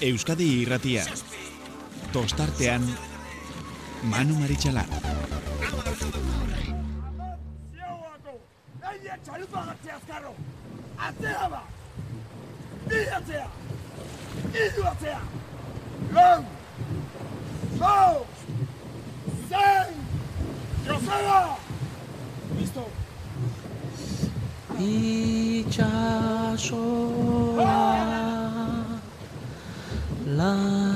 [0.00, 1.02] Euskadi irratia.
[2.12, 2.84] Tostartean,
[4.04, 4.86] Manu Maritxalar.
[11.08, 11.62] Atzea ba!
[12.88, 13.48] Bi atzea!
[14.54, 15.20] Iru atzea!
[16.12, 16.44] Lau!
[17.80, 18.26] Lau!
[19.48, 19.90] Zen!
[20.86, 21.40] Joseba!
[22.58, 22.86] Listo!
[24.78, 26.08] itxasoa
[30.38, 30.87] laino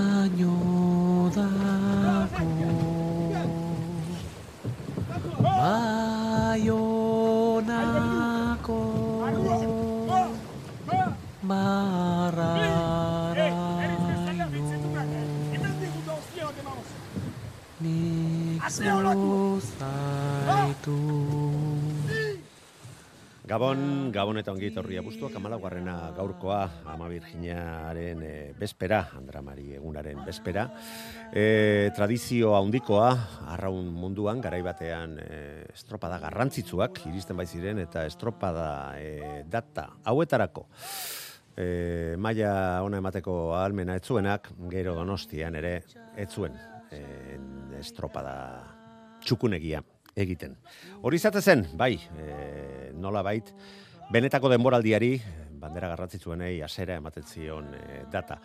[23.53, 30.23] Gabon, Gabon eta ongi etorri abuztuak amalaguarrena gaurkoa ama Virginiaren e, bespera, Andra Mari egunaren
[30.25, 30.65] bespera.
[31.29, 33.11] E, tradizio handikoa
[33.53, 40.65] arraun munduan, garaibatean e, estropada garrantzitsuak iristen bai ziren eta estropada e, data hauetarako.
[41.53, 45.83] E, maia ona emateko ahalmena etzuenak, gero donostian ere
[46.17, 46.57] etzuen
[46.89, 47.05] e,
[47.85, 48.39] estropada
[49.21, 49.85] txukunegia
[50.17, 50.57] egiten.
[51.03, 53.53] Hori izate zen, bai, e, nola bait,
[54.13, 55.17] benetako denboraldiari,
[55.63, 58.41] bandera garrantzitsuenei asera ematen zion e, data.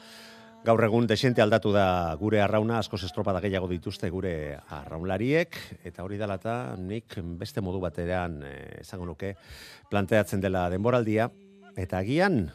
[0.65, 6.17] Gaur egun desente aldatu da gure arrauna, askoz estropada gehiago dituzte gure arraunlariek, eta hori
[6.19, 9.35] dela eta nik beste modu batean e, esango nuke
[9.91, 11.29] planteatzen dela denboraldia,
[11.77, 12.47] eta agian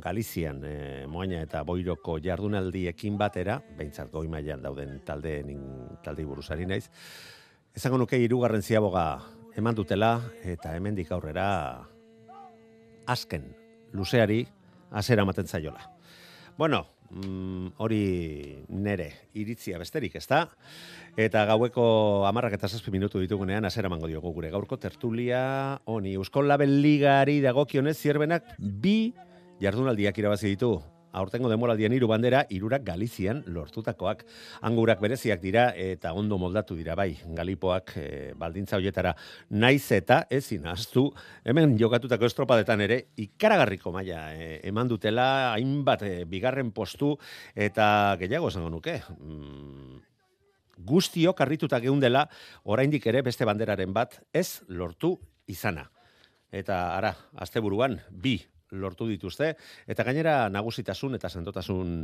[0.00, 5.50] Galizian, e, Moaina eta Boiroko jardunaldiekin batera, behintzat goi mailan dauden taldeen
[6.02, 6.88] talde buruzari naiz,
[7.74, 9.18] Esango nuke hirugarren ziaboga
[9.58, 10.12] eman dutela
[10.46, 11.46] eta hemendik aurrera
[13.10, 13.48] azken
[13.90, 14.44] luzeari
[14.94, 15.82] hasiera ematen zaiola.
[16.56, 20.44] Bueno, mm, hori nere iritzia besterik, ezta?
[21.18, 26.46] Eta gaueko amarrak eta zazpi minutu ditugunean hasiera emango diogu gure gaurko tertulia honi Euskal
[26.46, 29.16] Label Ligari dagokionez zierbenak bi
[29.58, 30.76] jardunaldiak irabazi ditu
[31.14, 34.24] aurtengo demoraldian hiru bandera, hirurak Galizian lortutakoak.
[34.66, 38.06] Angurak bereziak dira eta ondo moldatu dira bai, Galipoak e,
[38.38, 39.14] baldintza hoietara
[39.50, 41.06] naiz eta ezin astu
[41.44, 47.14] hemen jokatutako estropadetan ere ikaragarriko maila e, eman dutela hainbat e, bigarren postu
[47.54, 49.00] eta gehiago esango nuke.
[49.18, 50.02] Mm,
[50.84, 52.26] guztiok harrituta geundela
[52.64, 55.14] oraindik ere beste banderaren bat ez lortu
[55.46, 55.86] izana.
[56.54, 58.38] Eta ara, asteburuan bi
[58.80, 59.54] lortu dituzte,
[59.86, 61.94] eta gainera nagusitasun eta sendotasun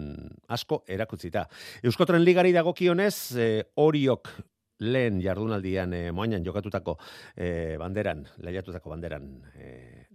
[0.49, 1.47] asko erakutzita.
[1.83, 3.51] Euskotren ligari dagokionez, e,
[3.83, 4.33] oriok
[4.81, 6.97] lehen jardunaldian e, moainan jokatutako
[7.37, 9.73] e, banderan, lehiatutako banderan e,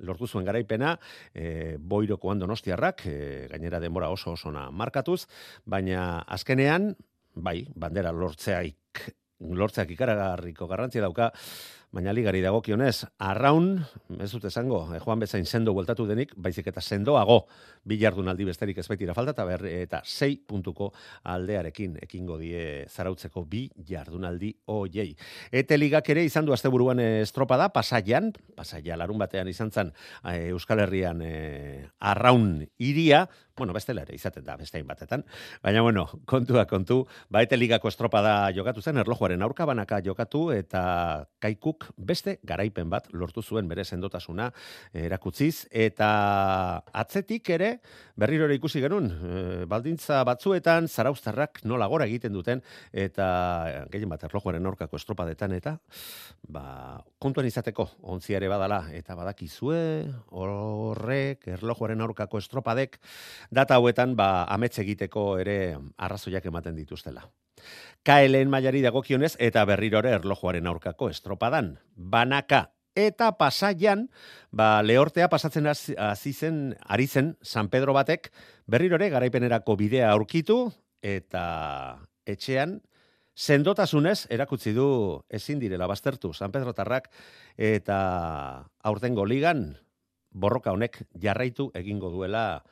[0.07, 0.95] lortu zuen garaipena,
[1.33, 3.19] e, boiroko donostiarrak, e,
[3.51, 5.25] gainera denbora oso osona markatuz,
[5.66, 6.95] baina azkenean,
[7.35, 9.05] bai, bandera lortzeaik
[9.39, 11.31] lortzeak ikaragarriko garrantzia dauka,
[11.95, 13.69] Baina ligari dagokionez, arraun,
[14.19, 17.45] ez dut esango, eh, Juan Bezain sendo bueltatu denik, baizik eta sendoago
[17.88, 20.89] bi jardunaldi besterik ez baitira falta, eta, berri, eta sei puntuko
[21.23, 25.16] aldearekin ekingo die zarautzeko bi jardunaldi oiei.
[25.55, 29.94] Ete ligak ere izan du asteburuan estropada, pasaian, pasaia larun batean izan zen
[30.25, 33.23] eh, Euskal Herrian eh, arraun iria,
[33.55, 35.23] bueno, bestela ere izaten da beste batetan.
[35.63, 41.84] Baina bueno, kontua kontu, baete ligako estropada jokatu zen erlojuaren aurka banaka jokatu eta kaikuk
[41.97, 44.50] beste garaipen bat lortu zuen bere sendotasuna
[44.94, 46.09] erakutziz eta
[46.94, 47.69] atzetik ere
[48.16, 53.28] berriro ere ikusi genuen e, baldintza batzuetan zarauztarrak nola gora egiten duten eta
[53.91, 55.78] gehien bat erlojuaren aurkako estropadetan eta
[56.50, 56.66] ba,
[57.19, 59.79] kontuan izateko ontziare badala eta badakizue
[60.31, 63.00] horrek erlojuaren aurkako estropadek
[63.52, 65.57] data hauetan ba amets egiteko ere
[65.97, 67.25] arrazoiak ematen dituztela.
[68.05, 71.75] KLN mailari dagokionez eta berrirore erlojuaren aurkako estropadan.
[71.95, 74.07] Banaka eta pasaian,
[74.51, 78.31] ba, lehortea pasatzen hasi zen, ari zen San Pedro batek
[78.67, 80.69] berrirore garaipenerako bidea aurkitu
[81.03, 82.79] eta etxean
[83.35, 84.87] sendotasunez erakutsi du
[85.29, 87.11] ezin direla baztertu San Pedro Tarrak
[87.57, 89.75] eta aurtengo ligan
[90.31, 92.63] borroka honek jarraitu egingo duela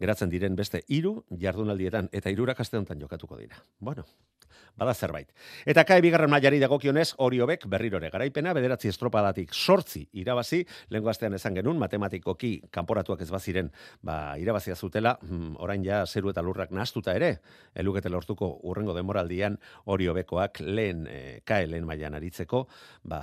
[0.00, 3.60] geratzen diren beste hiru jardunaldietan eta hirurak aste honetan jokatuko dira.
[3.78, 4.06] Bueno,
[4.76, 5.28] bada zerbait.
[5.68, 10.62] Eta kae bigarren mailari dagokionez hori hobek berrirore garaipena bederatzi estropadatik sortzi irabazi,
[10.94, 13.70] lengo astean esan genuen matematikoki kanporatuak ez baziren
[14.02, 17.36] ba, irabazia zutela, mm, orain ja zeru eta lurrak nahaztuta ere,
[17.74, 22.66] elugete lortuko urrengo demoraldian hori hobekoak lehen e, kae lehen mailan aritzeko,
[23.04, 23.20] ba,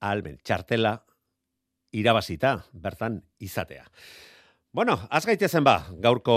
[0.00, 0.96] alben, txartela
[1.92, 3.84] irabazita, bertan izatea.
[4.72, 6.34] Bueno, az gaitezen ba, gaurko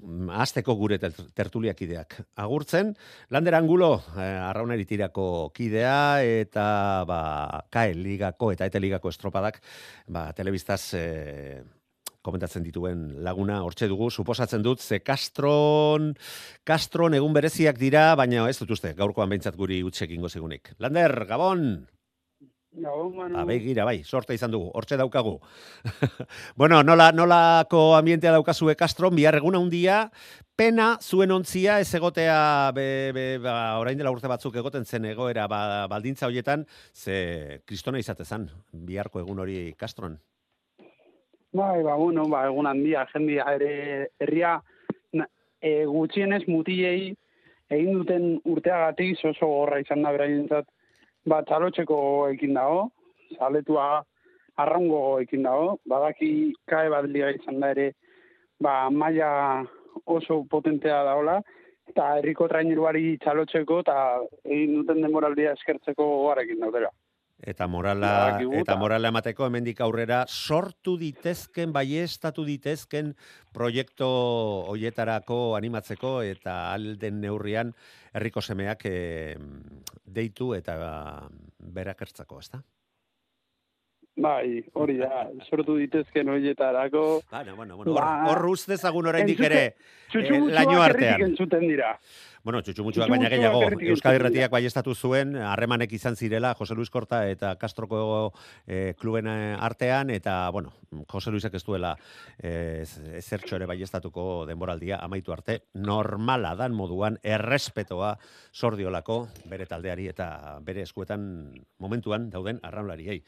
[0.00, 2.14] mm, azteko gure ter- tertuliak ideak.
[2.38, 2.92] Agurtzen,
[3.34, 9.58] Lander Angulo, eh, arraunari tirako kidea, eta ba, KAE ligako eta ETE ligako estropadak,
[10.06, 11.64] ba, telebistaz eh,
[12.22, 16.12] komentatzen dituen laguna hortxe dugu, suposatzen dut, ze Castron,
[16.62, 20.76] Castron egun bereziak dira, baina ez dut uste, gaurkoan behintzat guri utxekin gozigunik.
[20.78, 21.88] Lander, Gabon!
[22.76, 25.38] Ba, begira, bai, sorte izan dugu, hortxe daukagu.
[26.60, 30.10] bueno, nola, nolako ambientea daukazue Castron, bihar eguna handia,
[30.56, 32.36] pena zuen ontzia ez egotea,
[32.76, 32.86] be,
[33.16, 38.50] be, ba, orain dela urte batzuk egoten zen egoera, ba, baldintza horietan, ze kristona izatezan,
[38.72, 40.18] biharko egun hori Castron.
[41.56, 44.58] Bai, ba, bueno, ba, egun handia, jendia ere herria
[45.16, 45.30] na-
[45.60, 47.14] e, gutxienez mutilei
[47.72, 50.68] egin duten urteagatik oso gorra izan da beraientzat
[51.26, 51.98] ba, txalotxeko
[52.34, 52.88] ekin dago,
[53.38, 54.04] zaletua
[54.62, 56.30] arraungo ekin dago, badaki
[56.70, 57.92] kae bat izan da ere,
[58.60, 59.64] ba, maila
[60.06, 61.40] oso potentea daola,
[61.90, 63.96] eta herriko traineruari txalotxeko eta
[64.44, 66.90] egin duten denboraldia eskertzeko gogarekin daudela.
[67.36, 73.12] Eta morala, eta morala emateko hemendik aurrera sortu ditezken, baiestatu ditezken
[73.52, 74.08] proiektu
[74.72, 77.74] hoietarako animatzeko eta alden neurrian
[78.16, 79.36] herriko semeak eh,
[80.06, 80.78] deitu eta
[81.60, 82.62] berak ertzako, ezta?
[84.16, 89.40] Bai, hori da, sortu ditezken horietarako, Bueno, bueno, bueno, hor, Ba, hor ust dezagun oraindik
[89.44, 91.20] ere eh, laino artean.
[91.20, 91.98] entzuten dira.
[92.46, 94.14] Bueno, txutxumutxuak baina Txutxumutxuak gehiago, Euskadi entzuten dira.
[94.22, 98.32] Irratiak baiestatu zuen, harremanek izan zirela Jose Luis Korta eta Castroko
[98.66, 100.72] eh, kluben eh, artean, eta, bueno,
[101.12, 101.92] Jose Luisek ez duela
[102.38, 108.14] eh, ez- ezertxo ere baiestatuko denboraldia amaitu arte, normala dan moduan, errespetoa
[108.50, 113.20] sordiolako bere taldeari eta bere eskuetan momentuan dauden arraunlariei.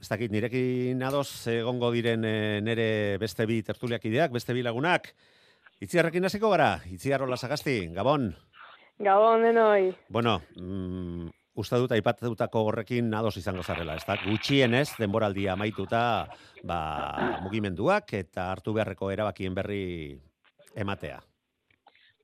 [0.00, 2.88] Ez dakit, nirekin ados egongo diren eh, nere
[3.22, 5.12] beste bi tertuliak ideak, beste bi lagunak.
[5.84, 8.28] Itziarrekin hasiko gara, Itziarrola Sagasti, Gabon.
[9.02, 9.92] Gabon denoi.
[10.08, 11.28] Bueno, mm,
[11.60, 14.16] uste dut aipatutako horrekin ados izango zarela, ez da?
[14.22, 16.02] Gutxienez, denboraldia amaituta,
[16.66, 16.80] ba,
[17.42, 19.84] mugimenduak eta hartu beharreko erabakien berri
[20.74, 21.20] ematea.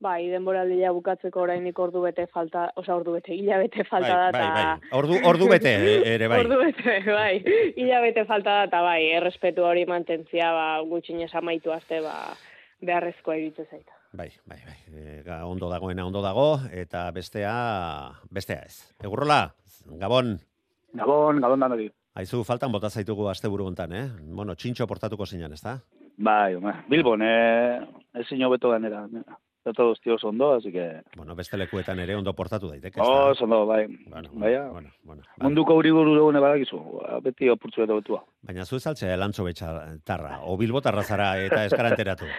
[0.01, 4.31] Bai, denboraldia bukatzeko orainik ordu bete falta, osa ordu bete, hilabete falta da.
[4.31, 4.89] bai, bai, eta- bai.
[4.97, 5.73] Ordu, ordu bete
[6.15, 6.39] ere bai.
[6.41, 7.43] Ordu bete, bai.
[7.77, 12.15] Hilabete falta da, eta bai, errespetu hori mantentzia, ba, gutxinez amaitu arte, ba,
[12.81, 13.93] beharrezkoa iruditzen zaita.
[14.17, 14.77] Bai, bai, bai.
[14.89, 17.53] E, ga, ondo dagoena ondo dago, eta bestea,
[18.33, 18.81] bestea ez.
[19.05, 19.43] Egurrola,
[20.01, 20.33] Gabon,
[20.97, 21.85] Gabon, gabon danori.
[22.19, 24.03] Aizu, faltan bota zaitugu asteburu hontan, eh?
[24.35, 25.77] Bueno, txintxo portatuko zinan, ez da?
[26.17, 26.57] Bai.
[26.89, 27.79] Bilbon, eh,
[28.19, 29.05] ezin hobeto ganera.
[29.61, 31.01] Eta todos tíos ondo, así que...
[31.15, 33.11] Bueno, beste lekuetan ere ondo portatu daiteke, ez da?
[33.29, 33.85] Oh, ondo, bai.
[34.07, 36.79] Bueno, Baina, bueno, bueno, ba- munduko uri guru dugune badakizu.
[36.97, 38.23] ba, Beti opurtzu eta betua.
[38.41, 39.45] Baina zu ezaltzea elantzo
[40.03, 42.25] tarra, o bilbotarra zara eta eskaranteratu.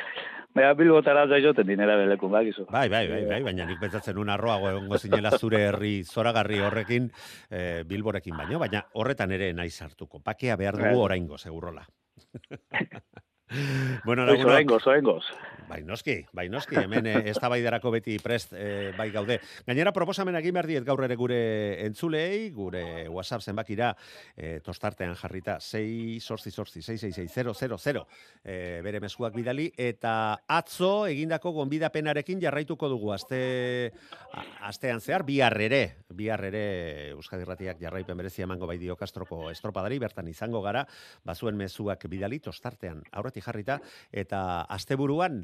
[0.54, 2.66] Baina Bilbo tara zaizoten dinera belekun badakizu.
[2.70, 7.06] Bai, bai, bai, bai, baina nik pentsatzen un arroago egongo zinela zure herri zoragarri horrekin
[7.50, 10.20] eh, bilborekin baino, baina horretan ere naiz hartuko.
[10.20, 11.04] Pakea behar dugu Bai.
[11.06, 11.86] oraingo, segurrola.
[14.04, 15.24] bueno, Bai, lagunok, Zorengoz, zorengoz.
[15.68, 19.38] Bai, noski, bai, noski, hemen eh, eztabaidarako beti prest eh, bai gaude.
[19.66, 21.38] Gainera proposamen egin behar diet gaur ere gure
[21.86, 23.92] entzulei, gure WhatsApp zenbakira
[24.36, 28.02] eh, tostartean jarrita 6 sortzi sortzi 666
[28.44, 29.70] eh, bere mezuak bidali.
[29.76, 33.12] Eta atzo egindako gonbidapenarekin jarraituko dugu.
[33.16, 33.92] Aste
[34.60, 36.66] astean zehar bihar ere, bihar ere
[37.12, 40.84] Euskadi Irratiak jarraipen berezia emango bai dio Kastroko estropadari bertan izango gara,
[41.24, 43.80] bazuen mezuak bidali tostartean aurretik jarrita.
[44.12, 45.42] Eta asteburuan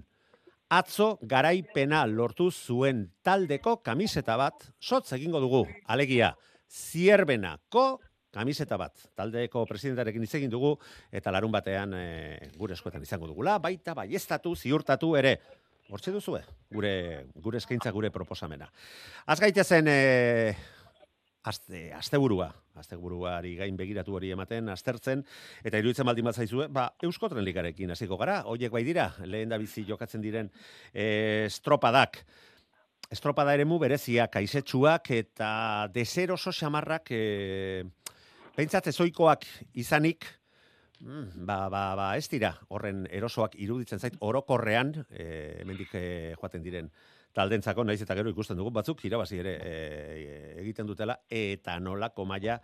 [0.69, 6.35] atzo garaipena lortu zuen taldeko kamiseta bat, sotz egingo dugu, alegia,
[6.69, 8.01] zierbenako
[8.35, 9.09] kamiseta bat.
[9.17, 10.75] Taldeko presidentearekin hitz egin dugu,
[11.11, 15.39] eta larun batean e, gure eskuetan izango dugula, baita baiestatu, ziurtatu ere.
[15.89, 16.93] Hortxe duzue, gure,
[17.41, 18.69] gure eskaintza, gure proposamena.
[19.25, 20.53] Az gaitezen, e,
[21.45, 25.25] aste, asteburua, asteburuari gain begiratu hori ematen, aztertzen,
[25.65, 29.59] eta iruditzen baldin bat zaizue, ba, Euskotren ligarekin hasiko gara, hoiek bai dira, lehen da
[29.61, 30.51] bizi jokatzen diren
[30.93, 32.23] e, estropadak.
[33.09, 35.51] Estropada eremu bereziak, aizetsuak eta
[35.95, 37.85] deseroso xamarrak e,
[38.57, 39.47] pentsat ezoikoak
[39.81, 40.27] izanik,
[41.01, 45.29] mm, ba, ba, ba, ez dira, horren erosoak iruditzen zait, orokorrean, e,
[45.63, 46.93] hemendik e, joaten diren
[47.39, 49.75] taldentzako, naiz eta gero ikusten dugu, batzuk irabazi ere e,
[50.65, 52.59] egiten dutela, eta nolako maila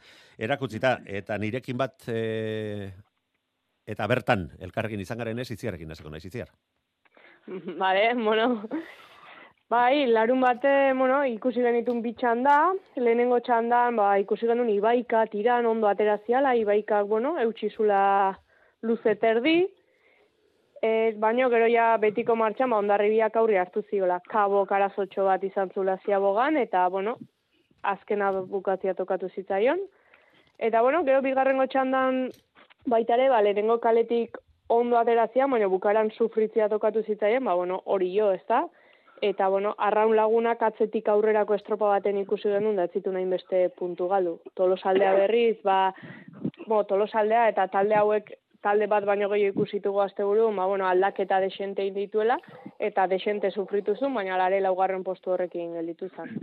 [0.48, 2.90] erakutzita, eta nirekin bat e,
[3.86, 6.50] eta bertan, elkarrekin izan garen ez, itziarrekin hasiko naiz, itziar.
[7.78, 8.48] Bale, bueno,
[9.70, 12.56] bai, larun bate, bueno, ikusi genitun bi txanda,
[12.96, 18.00] lehenengo txandan, ba, ikusi genuen Ibaika tiran ondo ateraziala, Ibaikak, bueno, eutxizula
[18.82, 19.58] luze terdi,
[20.84, 24.18] Ez, baino gero ja betiko martxan, ba, ondarribiak aurri hartu ziola.
[24.28, 27.14] Kabo karazotxo bat izan zula ziabogan, eta, bueno,
[27.92, 29.80] azkena bukatzia tokatu zitzaion.
[30.58, 32.26] Eta, bueno, gero bigarrengo txandan
[32.84, 34.36] baita ere, ba, lehenengo kaletik
[34.68, 38.66] ondo aterazia, baina bukaran sufritzia tokatu zitzaien, ba, bueno, hori jo, ez da?
[39.24, 44.12] Eta, bueno, arraun lagunak atzetik aurrerako estropa baten ikusi genuen, da zitu nahin beste puntu
[44.12, 44.36] galdu.
[44.52, 45.94] Tolosaldea berriz, ba,
[46.66, 51.84] bo, tolosaldea eta talde hauek talde bat baino gehiago ikusitugu asteburu, ba, bueno, aldaketa desente
[51.92, 52.38] dituela,
[52.78, 56.38] eta desente sufritu zuen, baina lare laugarren postu horrekin gelditu zen.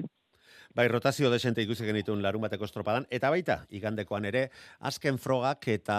[0.71, 4.45] Bai, rotazio desente ikusi genitun larun bateko estropadan, eta baita, igandekoan ere,
[4.87, 5.97] azken frogak eta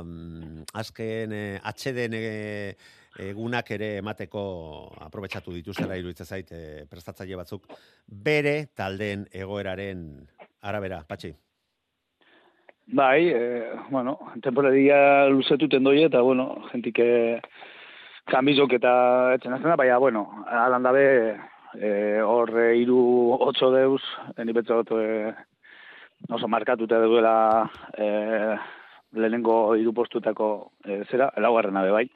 [0.00, 2.74] mm, azken eh, atxeden eh,
[3.20, 4.44] egunak ere emateko
[5.04, 7.68] aprobetsatu dituzela iruditzen zait eh, prestatzaile batzuk
[8.06, 10.06] bere taldeen egoeraren
[10.64, 11.34] arabera, patxi.
[12.86, 17.40] Bai, eh, bueno, temporadia luzetuten doi eta, bueno, jentik eh,
[18.28, 18.92] kambizok eta
[19.38, 21.04] etxen azena, baina, bueno, alan dabe,
[21.80, 22.98] e, hor e, iru
[23.40, 24.02] otso deuz,
[24.38, 25.32] eni betzot e,
[26.30, 27.34] oso markatuta duela
[27.96, 28.06] e,
[29.14, 30.48] lehenengo iru postutako
[30.84, 32.06] e, zera, elaugarren abe bai,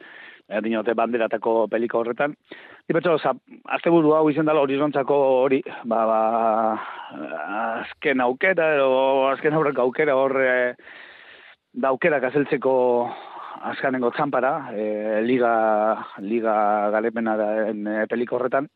[0.49, 2.35] e, dinote banderatako pelika horretan.
[2.89, 6.21] Ni betzo, azte buru hau izen dala horizontzako hori, ba, ba,
[7.85, 10.75] azken aukera, o azken aurreko aukera hor e,
[11.73, 12.75] da aukera gazeltzeko
[13.69, 15.53] azkanengo txampara, e, liga,
[16.25, 16.55] liga
[16.95, 18.71] galepena da e, pelika horretan,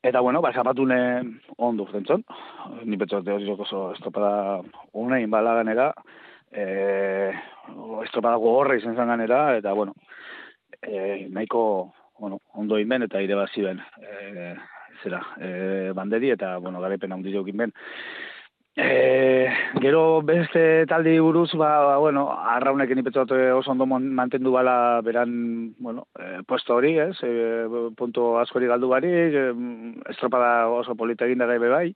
[0.00, 2.22] Eta bueno, ba, zapatune ondo zentzon.
[2.86, 4.60] Ni betxo hori oso estropada
[4.94, 5.90] unein bala ganera.
[6.52, 7.32] E,
[8.04, 9.56] estropada gogorra izan zan ganera.
[9.58, 9.94] Eta bueno,
[10.82, 13.80] e, nahiko bueno, ondo inben eta ire bat ziben.
[14.02, 14.54] E,
[15.02, 17.74] zera, e, banderi eta bueno, garepen handi jokin ben.
[18.78, 19.50] E,
[19.82, 26.44] gero beste taldi buruz, ba, bueno, arraunek enipetzot oso ondo mantendu bala beran, bueno, e,
[26.46, 27.66] puesto hori, ez, e,
[27.98, 29.42] punto askori galdu bari, e,
[30.14, 31.88] estropada oso polita egin gai bai.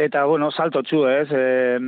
[0.00, 1.78] Eta, bueno, salto txu, ez, e,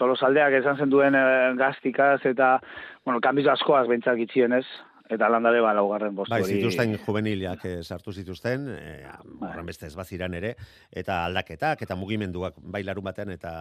[0.00, 1.24] tolos aldeak esan zen duen e,
[1.58, 2.56] gaztikaz, eta,
[3.04, 4.66] bueno, kambizo askoaz bentzak itxien, ez,
[5.08, 9.54] eta landare ba laugarren bostu bai, zituzten juveniliak eh, sartu zituzten, eh, bai.
[9.66, 10.54] beste ez baziran ere,
[10.92, 13.52] eta aldaketak, eta mugimenduak bai larun batean, eta,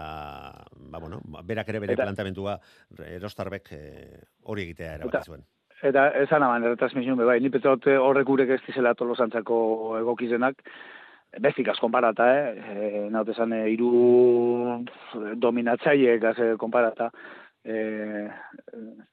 [0.91, 2.57] ba, bueno, berak ere bere eta, plantamendua
[3.13, 5.46] erostarbek eh, hori egitea erabaki zuen.
[5.88, 9.57] Eta esan aban, erretransmision, bai, ni petzot horrek urek ez dizela tolosantzako
[10.00, 10.63] egokizenak,
[11.39, 12.53] Bestik az konparata, eh?
[12.55, 14.86] E, Naute zan, e, iru
[15.36, 17.12] dominatzaiek az konparata
[17.67, 18.31] eh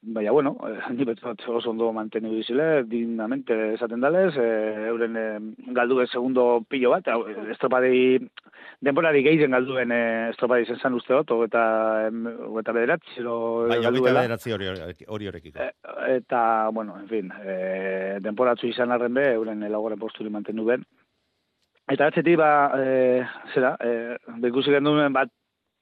[0.00, 5.38] baina bueno, eh, ni betzat oso ondo mantenu dizile, dignamente esaten dalez, eh, euren eh,
[5.74, 7.08] galdu be segundo pillo bat,
[7.50, 8.20] estropadi
[8.80, 11.64] denborari gehien galduen eh, estropadi zen uste dut, eta
[12.60, 14.70] eta bederatzi, zero bai, bederatzi hori
[15.08, 15.58] hori horrekiko.
[15.58, 15.72] Eh,
[16.20, 20.86] eta, bueno, en fin, eh, denporatzu izan arren be, euren elagoren posturi mantendu ben.
[21.92, 25.28] Eta atzeti, ba, eh, zera, eh, bekusi genduen bat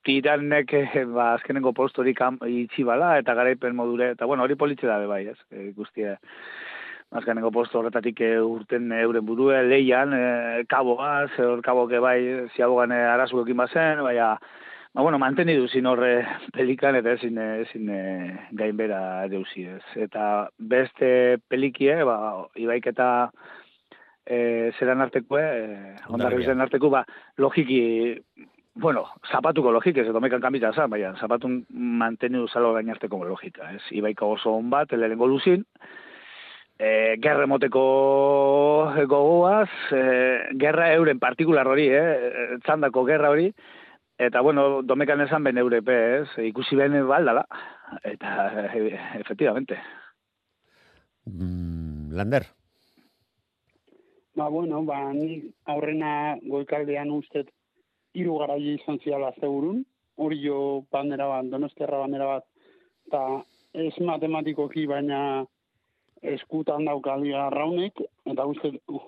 [0.02, 2.18] tiranek eh, ba, azkenengo postorik
[2.48, 6.16] itxi bala, eta garaipen modure, eta bueno, hori politxe dabe bai, ez, e, guztia,
[7.12, 12.18] azkenengo posto horretatik e, urten euren burue, leian, e, kaboa, hor kaboke bai,
[12.56, 14.34] ziabogan e, arazuekin bazen, baina,
[14.92, 18.02] ba, bueno, manteni duzin horre pelikan, eta ezin, ezin e,
[18.58, 19.84] gainbera deusi, ez.
[20.08, 22.18] Eta beste pelikie, ba,
[22.58, 23.12] ibaik eta
[24.26, 27.04] e, zeran artekue, e, ondarri arteku, ba,
[27.36, 28.18] logiki,
[28.74, 33.82] bueno, zapatuko logik, ez domekan kanbita zan, baina zapatun mantenu zalo gainarteko logika, ez?
[33.90, 35.64] Ibaiko oso hon bat, elelengo luzin,
[36.78, 40.02] e, gerra moteko gogoaz, e,
[40.58, 42.58] gerra euren partikular hori, eh?
[42.64, 43.52] txandako gerra hori,
[44.18, 46.28] eta bueno, domekan esan ben eurepe, ez?
[46.48, 47.44] Ikusi ben baldala,
[48.02, 48.88] eta e,
[49.20, 49.78] efectivamente.
[51.26, 52.61] Mm, Lander?
[54.34, 57.50] Ba, bueno, ba, ni aurrena goikaldean ustet
[58.16, 59.82] hiru garaile izan ziala zeurun,
[60.16, 60.58] hori jo
[60.92, 62.46] bandera bat, donostiarra bandera bat,
[63.08, 63.22] eta
[63.84, 65.20] ez matematikoki, baina
[66.34, 68.00] eskutan daukali arraunek,
[68.32, 69.04] eta uste, uh,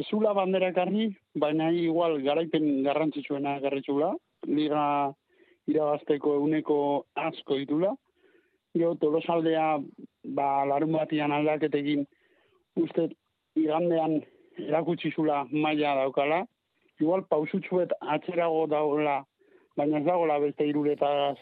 [0.00, 1.10] ezula bandera ekarri,
[1.44, 4.12] baina igual garaipen garrantzitsuena garritzula,
[4.46, 4.84] liga
[5.68, 6.78] irabazteko euneko
[7.28, 7.92] asko ditula,
[8.72, 9.66] jo tolosaldea,
[10.36, 12.06] ba, larun batian aldaketekin,
[12.80, 13.10] uste,
[13.56, 14.20] igandean
[14.58, 16.44] erakutsi zula maila daukala,
[17.00, 19.20] igual pausutxuet atzerago dagoela,
[19.76, 21.38] baina ez dagoela beste iruretaz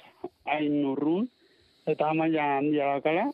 [0.46, 1.28] hain urrun,
[1.86, 3.28] eta amaia handia dakala.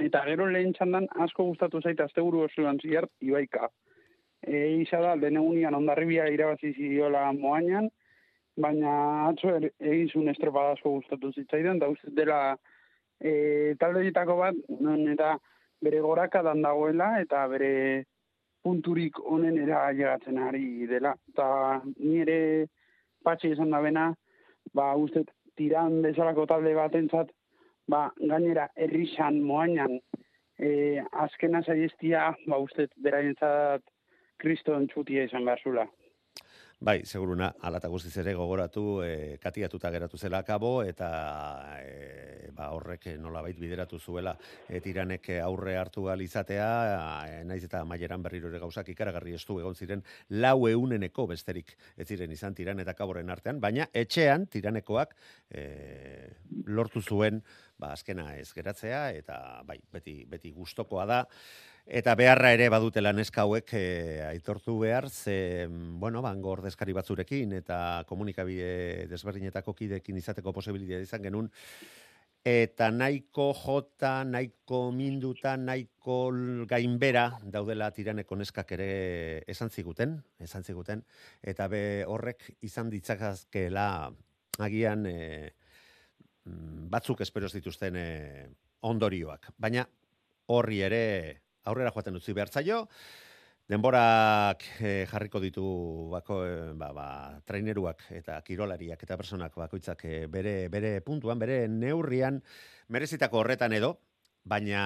[0.00, 3.68] Eta gero lehen txandan asko gustatu zaita azte buru oso ziar, ibaika.
[4.40, 7.90] E, isa da, denegunian ondarribia irabazi zidiola moainan,
[8.56, 12.56] baina atzo er, egin zuen estropada asko gustatu zitzaidan, da uste dela
[13.20, 15.36] e, talde ditako bat, non eta
[15.82, 17.72] bere gorakadan dagoela eta bere
[18.62, 21.14] punturik onenera llegatzen ari dela.
[21.32, 22.66] Eta nire
[23.24, 24.10] patxi esan da bena,
[24.74, 25.24] ba, uste
[25.56, 27.30] tiran bezalako talde batentzat,
[27.88, 29.98] ba, gainera errixan, moainan,
[30.58, 33.84] e, azkena zaiestia, ba, uste beraientzat
[34.40, 35.86] kriston txutia izan behar zula.
[36.80, 41.08] Bai, seguruna, alata guztiz ere gogoratu, e, katiatuta geratu zela akabo, eta
[41.76, 44.32] e, ba, horrek nolabait bideratu zuela
[44.64, 46.70] e, tiranek aurre hartu izatea,
[47.28, 52.08] e, naiz eta maieran berriro ere gauzak ikaragarri estu egon ziren lau euneneko besterik ez
[52.08, 55.14] ziren izan tiran eta kaboren artean, baina etxean tiranekoak
[55.50, 56.32] e,
[56.64, 57.42] lortu zuen
[57.76, 61.26] ba, azkena ez geratzea, eta bai, beti, beti gustokoa da,
[61.90, 63.86] Eta beharra ere badutela neska hauek e,
[64.22, 65.66] aitortu behar, ze,
[65.98, 71.50] bueno, bango ordezkari batzurekin eta komunikabide desberdinetako kidekin izateko posibilitatea izan genuen,
[72.46, 76.20] eta nahiko jota, nahiko minduta, nahiko
[76.70, 78.88] gainbera daudela tiraneko neskak ere
[79.50, 81.02] esan ziguten, esan ziguten,
[81.42, 83.90] eta be horrek izan ditzakazkela
[84.62, 85.20] agian e,
[86.46, 88.10] batzuk esperoz dituzten e,
[88.86, 89.56] ondorioak.
[89.58, 89.88] Baina
[90.54, 91.06] horri ere
[91.70, 92.84] aurrera joaten utzi behartzaio,
[93.70, 95.64] denborak eh, jarriko ditu
[96.10, 97.06] bako, eh, ba, ba,
[97.46, 102.40] traineruak eta kirolariak eta personak bakoitzak eh, bere, bere puntuan, bere neurrian,
[102.90, 103.94] merezitako horretan edo,
[104.42, 104.82] baina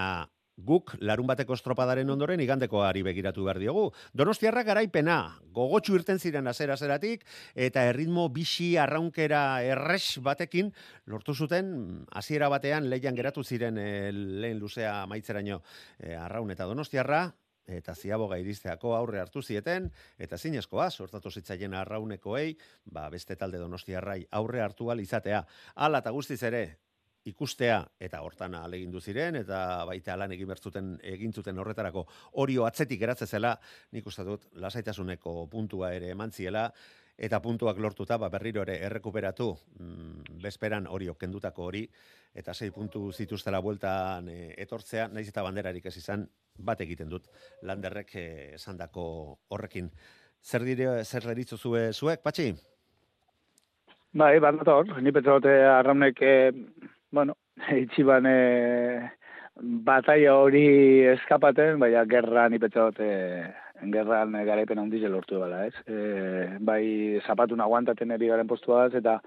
[0.57, 3.89] guk larun bateko estropadaren ondoren igandeko ari begiratu behar diogu.
[4.15, 5.19] Donostiarra garaipena,
[5.55, 10.73] gogotxu irten ziren azera zeratik, eta erritmo bixi arraunkera erres batekin,
[11.07, 15.63] lortu zuten, hasiera batean lehian geratu ziren e, lehen luzea maitzeraino
[15.99, 17.27] e, arraun eta donostiarra,
[17.67, 24.27] eta ziaboga iristeako aurre hartu zieten, eta zinezkoa, sortatu zitzaien arraunekoei, ba, beste talde donostiarrai
[24.31, 25.45] aurre hartu izatea.
[25.75, 26.79] Ala eta guztiz ere,
[27.25, 32.07] ikustea eta hortan alegindu ziren eta baita lan egin bertzuten egin zuten horretarako.
[32.43, 33.55] Orio atzetik geratze zela
[33.93, 36.71] nik uste dut lasaitasuneko puntua ere emantziela
[37.17, 41.85] eta puntuak lortuta ba berriro ere errekuperatu mm, bezperan orio kendutako hori
[42.35, 46.27] eta sei puntu zituztela bueltan e, etortzea naiz eta banderarik ez izan
[46.59, 47.31] bat egiten dut
[47.63, 49.07] landerrek e, esandako
[49.49, 49.91] horrekin.
[50.45, 52.53] Zer dire zer deritzu zue zuek patxi?
[54.15, 56.53] Bai, bat dator, ni petzote arraunek eh,
[57.15, 57.37] bueno,
[57.85, 59.11] itxiban e,
[59.87, 60.67] bataia hori
[61.15, 63.11] eskapaten, baina gerran ipetxot, e,
[63.95, 65.75] gerran garaipen handiz lortu bala, ez?
[65.87, 66.85] E, bai,
[67.27, 69.21] zapatun aguantaten eri garen postuaz, eta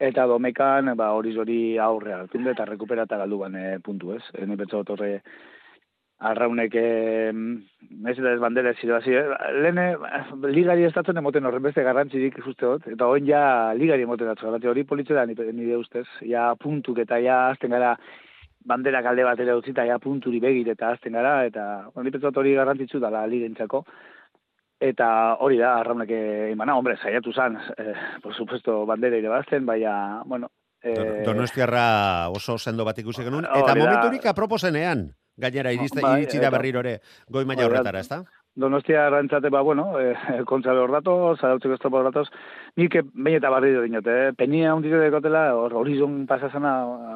[0.00, 4.22] eta domekan, ba, hori zori aurre hartunde, eta rekuperata galdu ban e, puntu, ez?
[4.34, 5.10] E, ni horre,
[6.20, 7.32] arraunek eh,
[8.10, 9.24] ez da ez bandera zira hasi, eh?
[9.56, 9.86] lehene
[10.52, 14.68] ligari estatzen emoten horren beste garrantzirik uste dut, eta hoin ja ligari emoten datzu, garrantzi
[14.68, 17.94] hori politxe da nire ustez, ja puntuk eta ja azten gara
[18.60, 23.00] bandera kalde bat ere utzita, ja punturi begit eta azten gara, eta hori hori garrantzitsu
[23.00, 23.84] da la ligentzako,
[24.80, 26.12] eta hori da, arraunek
[26.52, 30.48] imana, hombre, saiatu zan, eh, por supuesto, bandera ire bazten, baina, bueno,
[30.82, 35.10] Eh, Donostiarra oso sendo bat ikusi genuen, eta momenturik aproposenean.
[35.36, 38.22] Gainera, iriste, bai, iritsi da berriro ere, goi maila bai, horretara, ez da?
[38.56, 40.14] Donostia rantzate, ba, bueno, eh,
[40.50, 42.28] kontza behor dato, zarautzeko estropo hor
[42.76, 44.32] nik bain eta barri dut dinot, eh?
[44.36, 46.72] Penia hundite dekotela, hor horizon pasazana,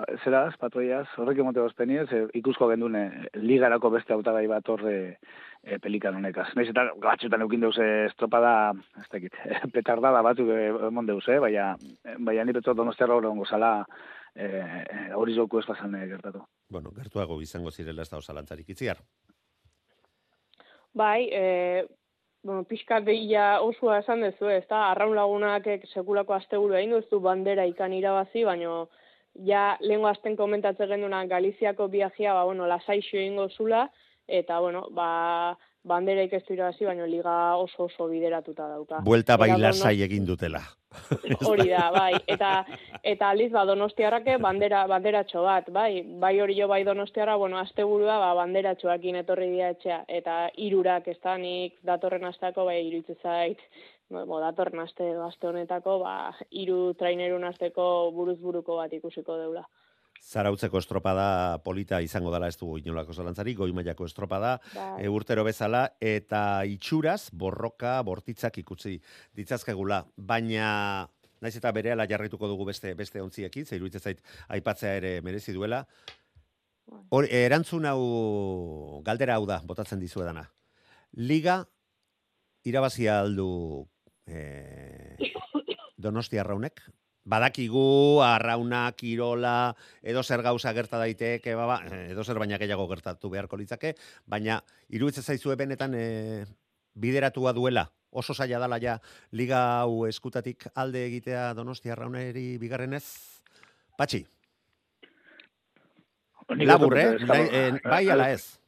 [0.07, 5.18] eh, zeraz, patroiaz, horrek emote goz penia, ze ikusko gendune, ligarako beste autagai bat horre
[5.64, 6.55] e, pelikan honekaz.
[6.55, 9.35] Naiz eta batzutan eukin deuz estropada, ez dakit,
[9.74, 10.48] petardada batzuk
[10.88, 11.40] emon deuz, eh?
[11.40, 11.74] Baina,
[12.18, 13.87] baina ni petzo donostia hor zala,
[14.35, 16.44] eh, hori zoku ez pasan gertatu.
[16.70, 19.03] Bueno, gertuago izango zirela ez da osalantzarik itziar.
[20.94, 21.87] Bai, e,
[22.42, 27.64] bueno, pixka behia osua esan dezu, ez da, arraun lagunak sekulako asteguru egin duzu bandera
[27.66, 28.88] ikan irabazi, baino
[29.49, 33.88] ja lehenko asten komentatzen genduna Galiziako viajea, ba, bueno, lasaixo egingo zula,
[34.29, 39.01] eta, bueno, ba, bandera ez irabazi, baino liga oso oso bideratuta dauka.
[39.05, 40.62] Buelta bai lasai egin dutela.
[41.49, 42.14] Hori da, bai.
[42.31, 42.51] Eta
[43.03, 46.03] eta aliz ba Donostiarrake bandera banderatxo bat, bai.
[46.23, 51.81] Bai hori jo bai Donostiarra, bueno, asteburua ba banderatxoekin etorri dira etxea eta hirurak estanik
[51.83, 53.59] datorren astako bai irutze zait.
[54.14, 56.14] Bo, datorren aste aste honetako ba
[56.51, 59.64] hiru trainerun asteko buruz buruko bat ikusiko deula.
[60.22, 65.05] Zarautzeko estropada polita izango dela ez dugu inolako zalantzari, goi mailako estropada bai.
[65.05, 68.96] e, urtero bezala, eta itxuraz, borroka, bortitzak ikutzi
[69.37, 71.07] ditzazkegula, baina
[71.44, 75.85] naiz eta berehala jarrituko dugu beste beste ontziekin, zeiru zait aipatzea ere merezi duela.
[77.11, 80.44] Hor, erantzun hau galdera hau da, botatzen dizuedana.
[81.16, 81.62] Liga
[82.64, 83.87] irabazia aldu
[84.27, 85.16] e,
[86.05, 86.83] Donostia Raunek,
[87.24, 91.78] badakigu arrauna, kirola, edo zer gauza gerta daiteke, ba, ba,
[92.10, 93.94] edo zer baina gehiago gertatu beharko litzake,
[94.26, 96.44] baina iruditzen zaizu benetan e,
[96.94, 98.98] bideratua duela, oso zaila dala ja
[99.32, 103.04] liga hau eskutatik alde egitea Donostia Arrauneri bigarrenez.
[103.98, 104.24] Patxi,
[106.48, 107.18] labur, eh?
[107.26, 108.58] Bai, eh, bai ala ez.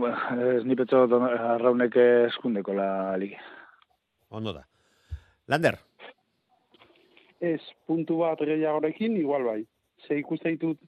[0.00, 1.96] Ba, Ez ni petxo arraunek
[2.28, 3.36] eskundeko la ligi.
[4.30, 4.66] Ondo da.
[5.46, 5.78] Lander,
[7.42, 9.60] Ez, puntu bat gehiagorekin, igual bai.
[10.06, 10.78] Ze ikuste ditut,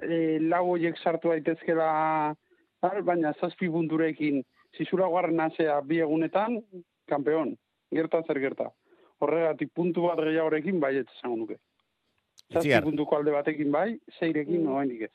[0.00, 1.88] e, lau horiek sartu daitezkela,
[2.82, 4.40] bar, baina zazpi punturekin,
[4.76, 6.62] zizura guarren azea bi egunetan,
[7.08, 7.52] kampeon,
[7.92, 8.70] gerta zer gerta.
[9.20, 11.58] Horregatik puntu bat gehiagorekin, bai ez esango nuke.
[12.52, 12.82] Zazpi Itziar.
[12.84, 14.80] puntuko alde batekin bai, zeirekin, Mm.
[14.88, 15.02] mm.
[15.04, 15.10] ez.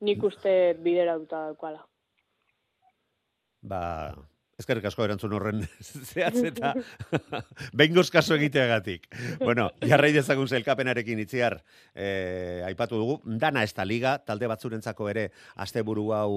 [0.00, 1.84] Nik uste bideratuta daukala.
[3.62, 4.14] ba,
[4.62, 5.64] ezkerrik asko erantzun horren
[6.12, 6.72] zehatz eta
[7.78, 9.08] behingoz kaso egiteagatik.
[9.42, 11.58] Bueno, jarrai dezagun zelkapenarekin itziar,
[11.94, 15.28] eh, aipatu dugu, dana ez da liga, talde batzurentzako ere
[15.64, 16.32] asteburu hau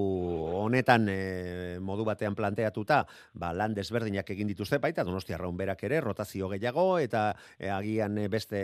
[0.65, 6.01] honetan eh, modu batean planteatuta, ba, lan desberdinak egin dituzte baita, donostia raun berak ere,
[6.03, 7.27] rotazio gehiago, eta
[7.59, 8.61] eh, agian beste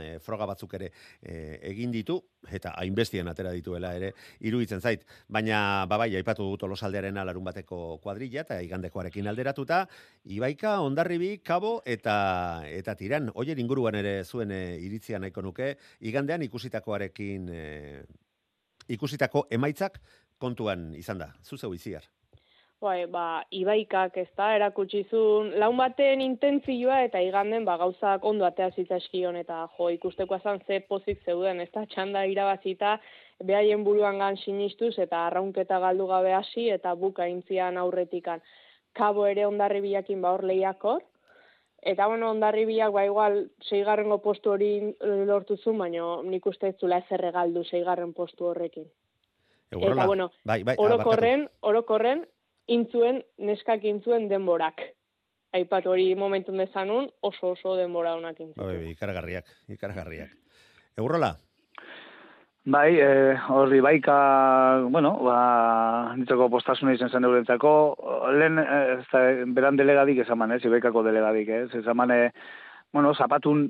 [0.00, 0.90] eh, froga batzuk ere
[1.22, 2.20] eh, egin ditu,
[2.52, 5.04] eta hainbestien atera dituela ere, iruditzen zait.
[5.28, 9.84] Baina, ba bai, aipatu dut tolosaldearen alarun bateko kuadrilla, eta igandekoarekin alderatuta,
[10.24, 12.16] Ibaika, Ondarribi, Kabo, eta
[12.68, 18.02] eta tiran, oier inguruan ere zuen e, iritzia nahiko nuke, igandean ikusitakoarekin, e,
[18.94, 20.00] ikusitako emaitzak
[20.38, 21.32] kontuan izan da.
[21.44, 22.04] Zuzeu iziar.
[22.84, 28.44] Bai, ba, ibaikak ez da, erakutsi zuen, laun baten intentzioa eta iganden ba, gauzak ondo
[28.44, 32.98] atea zitzaizkion eta jo, ikusteko zan ze pozik zeuden, ez da, txanda irabazita,
[33.40, 38.44] behaien buruan gan sinistuz eta arraunketa galdu gabe hasi eta buka intzian aurretikan.
[38.92, 41.02] Kabo ere ondarri bilakin ba hor lehiakor,
[41.84, 43.34] Eta bueno, ondarri bilak, ba, igual,
[43.68, 44.70] seigarrengo postu hori
[45.28, 48.86] lortu zuen, baina nik uste ez zula ezer galdu seigarren postu horrekin.
[49.74, 52.24] Eta, bueno, bai, bai, ah, orokorren, orokorren,
[52.66, 54.82] intzuen, neskak intzuen denborak.
[55.54, 58.66] Aipatu hori momentun dezanun, oso oso denbora honak intzuen.
[58.66, 60.30] bai, ikaragarriak, ikaragarriak.
[60.98, 61.36] Eurrola,
[62.64, 64.14] Bai, eh, horri baika,
[64.88, 67.72] bueno, ba, nitzako postasuna izan zen eurentzako,
[68.32, 69.20] lehen, eh, ez da,
[69.52, 72.30] beran delegadik esaman, ez, ibaikako delegadik, ez, esaman, eh,
[72.90, 73.66] bueno, zapatun,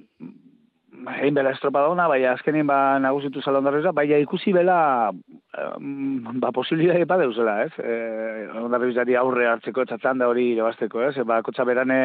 [1.16, 5.10] egin bela estropadona, bai, azkenin ba nagusitu zalondarreza, bai, ikusi bela,
[5.58, 11.16] em, ba, posibilidade pa deuzela, ez, eh, ondarrizari aurre hartzeko txatzan da hori irabazteko, ez,
[11.26, 12.00] ba, kotxa berane,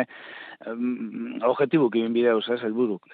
[0.65, 3.09] em, objetibuk egin bideuz, ez, helburuk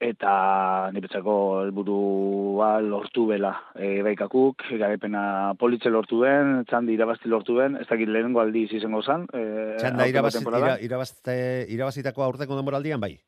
[0.00, 3.52] eta niretzako helburua lortu bela.
[3.76, 9.02] E, baikakuk, garaipena politxe lortu den, txandi irabazti lortu den, ez dakit lehenengo aldiz izango
[9.04, 9.28] zan.
[9.28, 9.42] E,
[9.76, 10.70] txanda aurtengo irabaz, temporadan.
[10.70, 11.36] ira, irabazte,
[11.76, 13.18] irabazitako aurteko denboraldian, bai.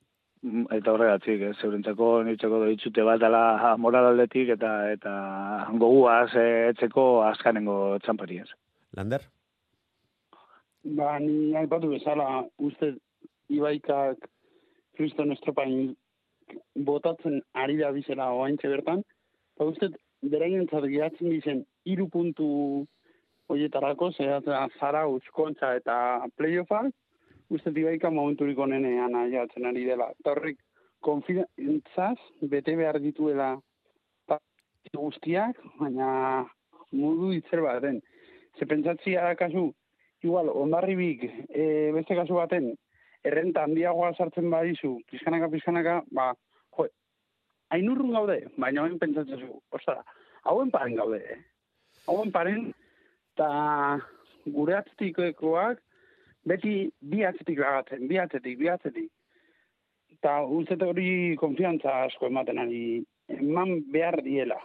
[0.43, 5.13] Mm, Eta horregatik, ez, eurentzako niretzako doitzute bat dela moral aldetik eta eta
[5.79, 8.49] goguaz eh, etzeko azkanengo txampari ez.
[8.99, 9.23] Lander?
[10.99, 12.97] Ba, ni aipatu bezala, uste
[13.55, 14.27] ibaikak
[14.99, 15.95] kriston estropain
[16.75, 19.05] botatzen ari da bizela oaintxe bertan,
[19.59, 22.49] ba, uste beraien geratzen dizen hiru puntu
[23.47, 26.91] hoietarako, zeratzen Zarautz, Kontxa eta Playoffak,
[27.53, 30.09] uste ibaika momenturik onenean aiatzen ari dela.
[30.21, 30.59] Eta horrek,
[31.05, 33.55] konfidentzaz, bete behar dituela
[34.93, 36.09] guztiak, baina
[36.93, 38.01] modu itzer baten.
[38.59, 39.71] Ze pentsatzia kasu,
[40.23, 41.65] igual, ondarribik, e,
[41.97, 42.73] beste kasu baten,
[43.25, 46.33] errenta handiagoa sartzen badizu, pizkanaka, pizkanaka, ba,
[46.77, 46.87] jo,
[47.73, 50.05] hainurrun gaude, baina hauen pentsatzen zu, ostara,
[50.45, 51.39] hauen paren gaude, eh?
[52.11, 52.69] hauen paren,
[53.33, 53.49] eta
[54.53, 55.81] gure atzatikoekoak,
[56.49, 59.11] beti bi atzetik lagatzen, bi atzetik, bi atzetik.
[60.17, 63.03] Eta uste hori konfiantza asko ematen ari,
[63.33, 64.61] eman behar diela.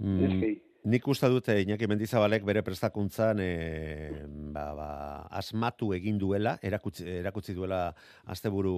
[0.00, 0.52] Mm, Eski.
[0.84, 4.18] Nik uste dute Iñaki Mendizabalek bere prestakuntzan e,
[4.52, 4.88] ba, ba,
[5.32, 7.78] asmatu egin duela, erakutsi, erakutsi duela
[8.28, 8.74] asteburu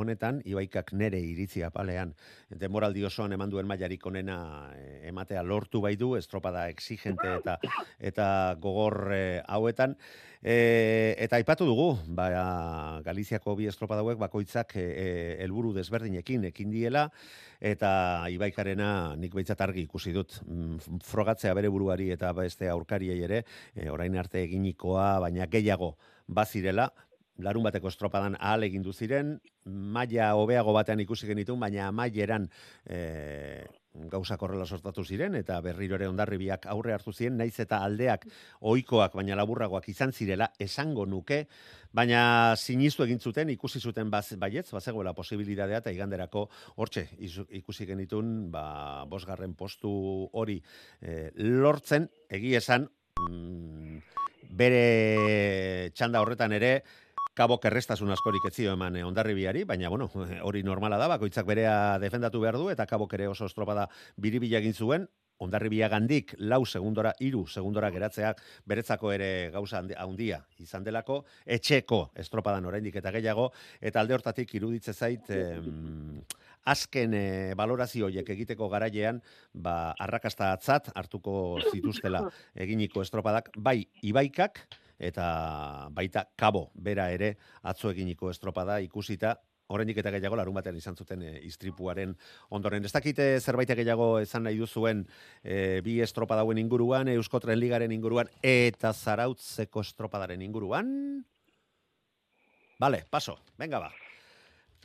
[0.00, 2.14] honetan, ibaikak nere iritzi apalean,
[2.48, 4.38] demoraldi osoan eman duen mailarik onena
[4.72, 7.58] e, ematea lortu bai du, estropada exigente eta
[8.00, 9.98] eta gogor e, hauetan,
[10.42, 12.24] E, eta aipatu dugu, ba,
[13.06, 15.04] Galiziako bi estropada hauek bakoitzak e, e,
[15.44, 17.04] helburu desberdinekin ekin diela,
[17.62, 20.98] eta ibaikarena nik behitzat argi ikusi dut mm,
[21.42, 25.96] frogatzea bere buruari eta beste aurkariei ere, e, orain arte eginikoa, baina gehiago
[26.28, 26.92] bazirela,
[27.38, 32.48] larun bateko estropadan ahal egin ziren, maila hobeago batean ikusi genitun, baina amaieran
[32.86, 38.24] e, gauza korrela sortatu ziren eta berriro ere ondarribiak aurre hartu ziren naiz eta aldeak
[38.72, 41.46] ohikoak baina laburragoak izan zirela esango nuke.
[41.92, 47.08] Baina sinistu egin zuten ikusi zuten baz, baietz bazegoela posibilitatea eta iganderako hortxe
[47.60, 49.92] ikusi genitun ba bosgarren postu
[50.32, 50.62] hori
[51.02, 52.08] eh, lortzen.
[52.32, 52.88] Egi esan
[53.28, 54.00] mm,
[54.56, 56.74] bere txanda horretan ere
[57.34, 60.10] kabok errestasun askorik ez zio eman eh, ondarribiari, baina bueno,
[60.48, 64.74] hori normala da, bakoitzak berea defendatu behar du, eta kabok ere oso estropada biribila egin
[64.74, 65.08] zuen,
[65.42, 72.12] ondarribia gandik lau segundora, iru segundora geratzeak beretzako ere gauza handi- handia izan delako, etxeko
[72.14, 73.48] estropadan oraindik eta gehiago,
[73.80, 76.20] eta alde hortatik iruditze zait, em,
[76.70, 77.24] azken e,
[77.58, 79.18] balorazio horiek egiteko garailean,
[79.52, 82.22] ba, arrakasta atzat hartuko zituztela
[82.54, 84.62] eginiko estropadak, bai ibaikak,
[85.02, 89.36] eta baita kabo bera ere atzo eginiko estropada ikusita
[89.72, 92.12] Oraindik eta gehiago larun batean izan zuten e, istripuaren
[92.52, 92.84] ondoren.
[92.84, 95.06] Ez dakite zerbait gehiago esan nahi duzuen
[95.42, 100.92] e, bi estropadauen inguruan, Euskotren Ligaren inguruan, eta zarautzeko estropadaren inguruan?
[102.82, 103.92] Bale, paso, venga ba.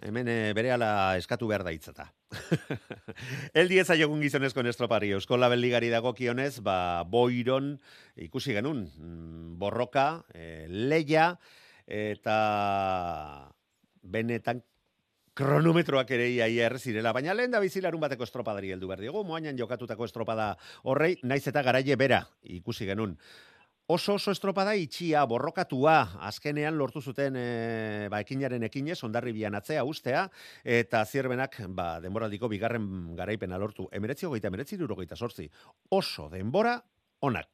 [0.02, 2.12] Hemen e, berehala eskatu behar da hitzata.
[3.58, 7.80] El diez aiogun gizonezko estropari Eusko Label Ligari dagokionez, ba, boiron
[8.16, 11.32] ikusi genun, mm, borroka, e, leia,
[11.88, 13.50] eta
[14.04, 14.62] benetan
[15.38, 19.58] kronometroak ere iaia erre zirela, baina lehen da bizilarun bateko estropadari heldu behar diegu, moainan
[19.58, 22.24] jokatutako estropada horrei, naiz eta garaile bera
[22.58, 23.18] ikusi genun.
[23.90, 27.44] Oso oso estropada itxia, borrokatua, azkenean lortu zuten e,
[28.12, 30.26] ba, ekinaren ekinez, ondarribian atzea ustea,
[30.68, 33.88] eta zierbenak ba, denboraldiko bigarren garaipena lortu.
[33.96, 34.76] Emeretzi hogeita, emeretzi
[35.16, 35.48] sortzi.
[35.88, 36.82] Oso denbora
[37.22, 37.48] onak.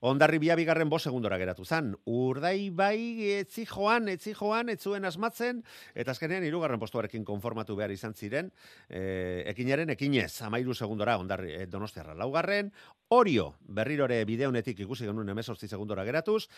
[0.00, 1.94] Ondarribia bigarren bo segundora geratu zan.
[2.04, 5.62] Urdai bai etzi joan, etzi joan, ez zuen asmatzen,
[5.94, 8.52] eta azkenean hirugarren postuarekin konformatu behar izan ziren,
[8.88, 12.72] e, ekinaren ekinez, amairu segundora ondarri, e, donostiarra laugarren,
[13.08, 16.48] Orio, berrirore bideonetik ikusi genuen emezortzi segundora geratuz,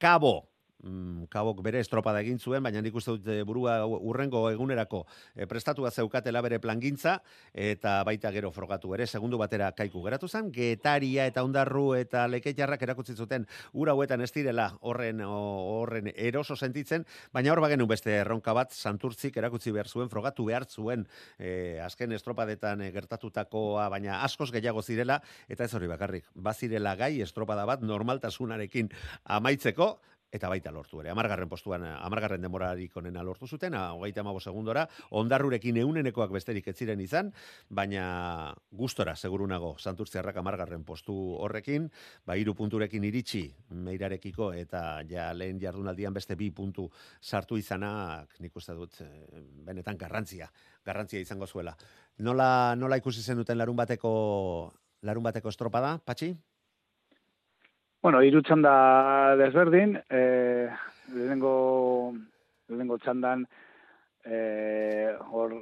[0.00, 0.48] Kabo,
[0.82, 5.46] mm, kabok bere estropada egin zuen, baina nik uste dut eh, burua urrengo egunerako e,
[5.50, 7.18] prestatua zeukatela bere plangintza,
[7.52, 12.82] eta baita gero frogatu ere, segundu batera kaiku geratu zen, getaria eta ondarru eta leketjarrak
[12.88, 18.54] erakutsi zuten ura hauetan ez direla horren, horren eroso sentitzen, baina hor bagenu beste erronka
[18.56, 21.06] bat, santurtzik erakutsi behar zuen, frogatu behar zuen
[21.38, 27.66] e, azken estropadetan gertatutakoa, baina askoz gehiago zirela, eta ez hori bakarrik, bazirela gai estropada
[27.68, 28.90] bat normaltasunarekin
[29.38, 29.96] amaitzeko,
[30.32, 31.10] eta baita lortu ere.
[31.10, 34.84] Amargarren postuan, amargarren demorarik onena lortu zuten, a, hogeita amago segundora,
[35.16, 37.32] ondarrurekin eunenekoak besterik ez ziren izan,
[37.68, 41.88] baina gustora, segurunago, santurtziarrak amargarren postu horrekin,
[42.26, 46.88] ba, hiru punturekin iritsi meirarekiko, eta ja lehen jardunaldian beste bi puntu
[47.20, 50.50] sartu izanak, nik uste dut, eh, benetan garrantzia,
[50.84, 51.76] garrantzia izango zuela.
[52.18, 54.12] Nola, nola ikusi zenuten larun bateko,
[55.02, 56.34] larun bateko estropada, Patxi?
[58.00, 58.72] Bueno, hiru txanda
[59.40, 60.68] desberdin, eh,
[61.10, 62.14] lehenengo,
[62.68, 63.42] lehenengo txandan,
[64.24, 65.56] eh, hor,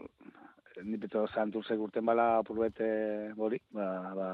[0.85, 4.29] ni beto santurzek urten bala purbete hori, ba, ba,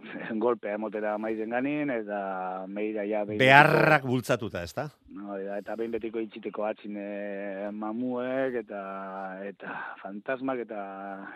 [0.46, 4.64] golpea emotera maizen ganin, eta meira ja Beharrak bultzatuta?
[5.12, 8.82] No, da, eta behin betiko itxiteko atxin e, mamuek, eta,
[9.52, 10.82] eta fantasmak, eta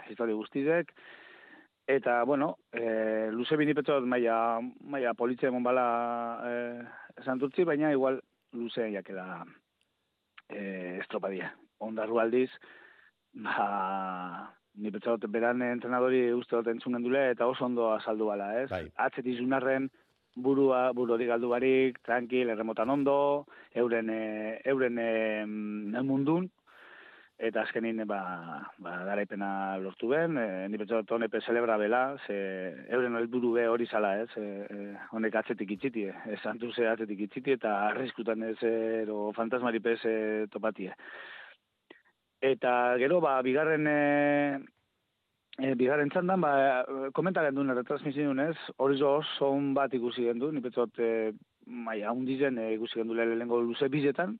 [0.09, 0.97] histori guztizek.
[1.89, 5.85] Eta, bueno, e, luze binipetot maia, maia politxe emon bala
[6.45, 8.19] e, santurtzi, baina igual
[8.53, 9.41] luze jakela
[10.53, 11.49] e, estropadia.
[11.81, 12.51] Ondarru aldiz,
[13.41, 18.69] ba, ni petzot beran entrenadori uste dut entzunen dule, eta oso ondo azaldu bala, ez?
[18.69, 18.85] Bai.
[19.07, 19.89] Atzetik zunarren,
[20.37, 23.19] burua, buru hori galdu barik, tranquil, erremotan ondo,
[23.73, 25.11] euren, e, euren e,
[26.05, 26.53] mundun,
[27.39, 28.19] eta azkenin ba,
[28.83, 32.37] ba, garaipena lortu ben, e, ni betzot honepe celebra bela, ze
[32.91, 37.55] euren helburu be hori zala, ez, e, e, honek atzetik itxiti, e, santurze atzetik itxiti,
[37.55, 40.15] eta arriskutan ez, ero fantasmari pez e,
[40.51, 40.91] topatie.
[42.43, 44.59] Eta gero, ba, bigarren, e,
[45.63, 46.53] e, bigarren txandan, ba,
[47.15, 51.31] komenta gendun, retransmisioen ez, hori zo oso on bat ikusi gendu, ni betzot, e,
[51.71, 54.35] maia, hundizen e, ikusi gendu lehenengo luze bizetan,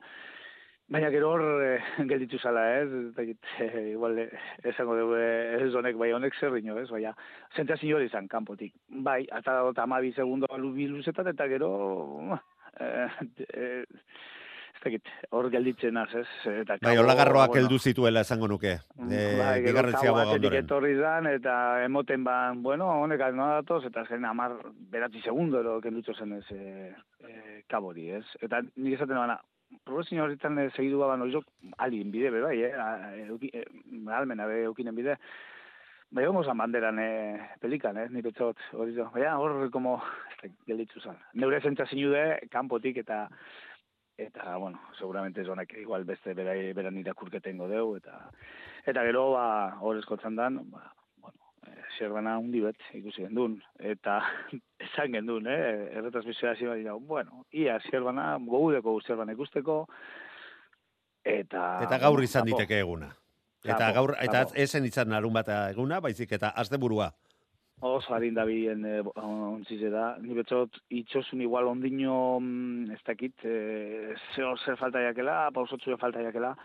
[0.89, 2.89] Baina gero hor eh, gelditu zala, ez?
[3.17, 4.31] Dakit, eh, igual eh,
[4.71, 6.89] esango dugu ez honek, bai honek zer dino, ez?
[6.93, 7.13] Baina,
[7.57, 8.73] sentsazio hori izan kanpotik.
[8.89, 12.39] Bai, eta eta amabi segundo lubi luzetan, eta gero,
[12.81, 13.09] eh,
[13.53, 13.83] eh,
[14.79, 16.31] ez dakit, hor gelditzen az, ez?
[16.63, 18.79] Eta Bai, olagarroak bueno, heldu zituela esango nuke.
[19.11, 24.25] E, bai, gero batetik etorri zan, eta emoten ban, bueno, honek no datoz, eta zen
[24.25, 24.57] amar
[24.89, 26.95] beratzi segundo ero kendutxo zen ez e,
[27.29, 28.25] e, kabori, ez?
[28.41, 29.41] Eta nik esaten bana,
[29.89, 31.47] profesional horretan e, segidu baban oizok
[31.85, 32.73] alien bide, be, bai, eh?
[32.79, 35.17] A- almena be eukinen bide.
[36.11, 37.09] Bai, homo zan banderan e,
[37.61, 39.11] pelikan, eh, ni betzot, hori zo.
[39.13, 39.99] Baina, hor, como,
[40.31, 41.19] ez da, gelitzu zan.
[41.35, 42.23] Neure zentzazinu de,
[42.53, 43.27] kanpotik eta,
[44.17, 48.31] eta, bueno, seguramente zonak igual beste berai, beran irakurketen godeu, eta,
[48.87, 49.49] eta gero, ba,
[49.85, 50.87] hor eskotzan dan, ba,
[51.99, 54.21] zerbana hundi bet ikusi gendun, eta
[54.89, 59.85] esan gendun, eh, erretransmisioa hasi badira, bueno, ia zerbana, gogudeko zerbana ikusteko,
[61.25, 61.65] eta...
[61.87, 62.57] Eta gaur izan kanpo.
[62.57, 63.13] diteke eguna.
[63.65, 64.61] Eta Kanpo, gaur, eta kanpo.
[64.65, 67.13] esen izan larun bat eguna, baizik eta asteburua.
[67.81, 69.91] Oso harin da bien e, ontzize.
[70.25, 76.23] Ni betzot, itxosun igual ondino, mm, ez dakit, e, zeo zer falta jakela, pausotzu falta
[76.25, 76.57] jakela.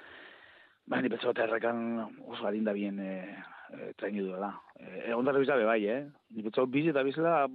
[0.89, 3.11] Ba, ni betzot errekan oso harin da bien e,
[3.73, 4.53] e, trainu duela.
[4.79, 5.99] E, egon darri bizabe bai, eh?
[6.35, 7.47] Ni betzot biz eta bizela,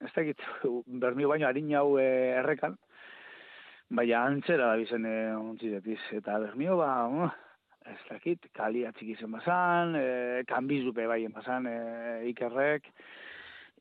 [0.00, 0.42] ez dakit,
[1.04, 2.08] bermio baino harin hau e,
[2.40, 2.76] errekan.
[3.94, 6.00] Baina antzera da bizen e, ontzizetiz.
[6.18, 7.32] Eta bermio ba, uh,
[7.84, 11.76] ez dakit, kali atxiki zen bazan, e, kanbizupe bai bazan e,
[12.30, 12.88] ikerrek,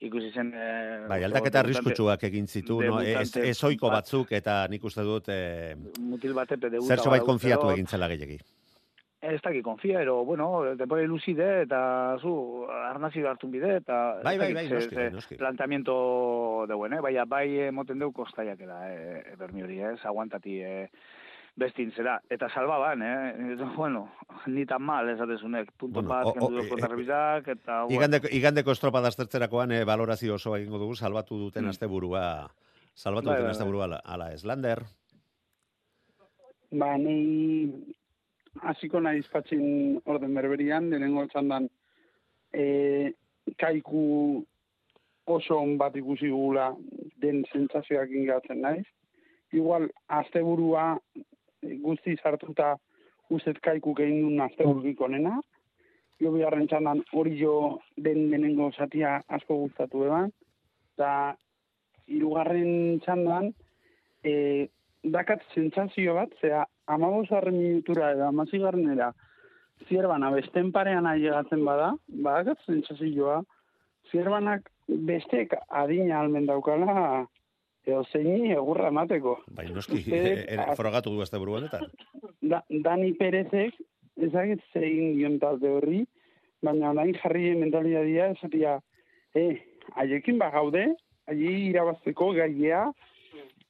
[0.03, 0.51] ikusi zen...
[0.51, 0.65] E,
[1.07, 2.99] Bai, aldaketa arriskutsuak egin zitu, no?
[2.99, 4.03] Ez, ez oiko bat.
[4.03, 6.89] batzuk, eta nik uste dut, eh, Mutil batepe debuta.
[6.91, 7.31] zertxo bait badaukero.
[7.31, 8.39] konfiatu egin zela gehiagi.
[9.23, 12.33] Ez dakit, konfia, ero, bueno, denbora iluside, eta zu,
[12.67, 14.19] arnazi hartun bide, eta...
[14.25, 15.37] Bai, bai, bai, noski, ze noski.
[15.39, 15.93] Planteamiento
[16.67, 16.99] deuen, eh?
[17.05, 19.93] Baina, bai, moten deu kostaiakela, eh, bermi hori, ez?
[20.09, 20.89] Aguantati, eh,
[21.55, 22.17] bestin zera.
[22.29, 23.55] Eta salbaban, eh?
[23.77, 24.09] Bueno,
[24.47, 27.79] ni tan mal, esatezunek, punto Bueno, bat, kendu e- dut kontrarrebizak, eta...
[27.85, 27.95] bueno.
[28.01, 31.69] Igandeko, igandeko estropada aztertzerakoan eh, valorazio oso egingo dugu, salbatu duten Mm.
[31.77, 32.25] asteburua,
[32.93, 33.55] salbatu Bai, duten bai, bai.
[33.55, 34.43] asteburua ala, ala ez.
[34.43, 34.83] Lander,
[36.73, 37.69] Ba, ni
[38.61, 41.67] hasiko naiz patxin orden berberian, lehenengo txandan
[42.53, 43.13] e,
[43.59, 44.43] kaiku
[45.25, 46.73] oso on bat ikusi gula
[47.21, 48.85] den sentsazioak ingatzen naiz.
[49.53, 50.97] Igual, asteburua
[51.83, 52.75] guzti sartuta
[53.29, 55.39] uzet kaiku egin duen asteburuk onena.
[56.21, 60.31] Jo bigarren txandan hori jo den lehenengo zatia asko gustatu eban.
[60.93, 61.35] Eta
[62.07, 63.51] hirugarren txandan,
[64.23, 64.67] e,
[65.03, 69.11] dakat sentsazio bat, zera, amabosarren minutura edo amazigarrenera,
[69.87, 73.41] zierbana besten parean ailegatzen bada, badakat sentsazioa,
[74.11, 77.25] zierbanak bestek adina almen daukala,
[77.87, 79.37] edo zeini egurra emateko.
[79.51, 81.87] bai, noski, dut, eh, az- frogatu du asteburu honetan.
[82.41, 83.73] Da, Dani Perezek,
[84.17, 86.05] ezagit zegin dion talde horri,
[86.63, 88.79] baina orain jarri mentalidadia esatia,
[89.35, 89.59] eh,
[89.95, 90.85] haiekin bagaude,
[91.27, 92.91] haie irabazteko gaia,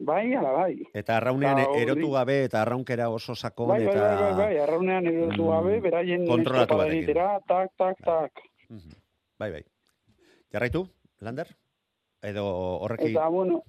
[0.05, 0.75] bai, ala bai.
[0.93, 4.01] Eta arraunean Ba, hori- erotu gabe eta arraunkera oso sakon Bai, bai, eta...
[4.03, 6.97] bai, bai, bai, arraunean erotu Mm, gabe, beraien kontrolatu batekin.
[7.03, 8.31] egitera, tak, tak, tak.
[8.69, 8.91] Mhm.
[9.39, 9.63] Bai, bai.
[10.51, 10.87] Jarraitu,
[11.19, 11.47] Lander?
[12.21, 12.45] Edo
[12.79, 13.11] horrekin...
[13.15, 13.63] Eta, bueno,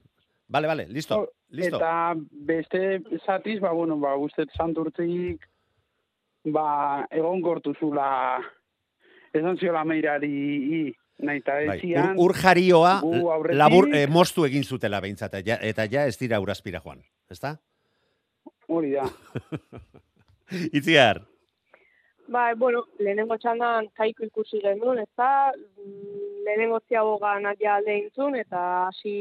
[0.47, 1.77] Vale, vale, listo, Oh, listo.
[1.77, 5.40] eta beste zatiz, ba, bueno, ba, guztet santurtzik,
[6.44, 7.40] ba, egon
[7.81, 8.38] zula,
[9.33, 14.44] esan ziola meirari, i, nahi eta Bai, ezian, ur, ur jarioa aurretik- labur, eh, mostu
[14.44, 17.59] egin zutela behintzat, ja, eta ja ez dira urazpira joan, ezta?
[18.68, 19.05] hori da.
[20.72, 21.22] Itziar,
[22.27, 25.53] Ba, bueno, lehenengo txandan kaiku ikusi genuen, ez da,
[26.46, 29.12] lehenengo ziabogan ja alde intzun, eta hasi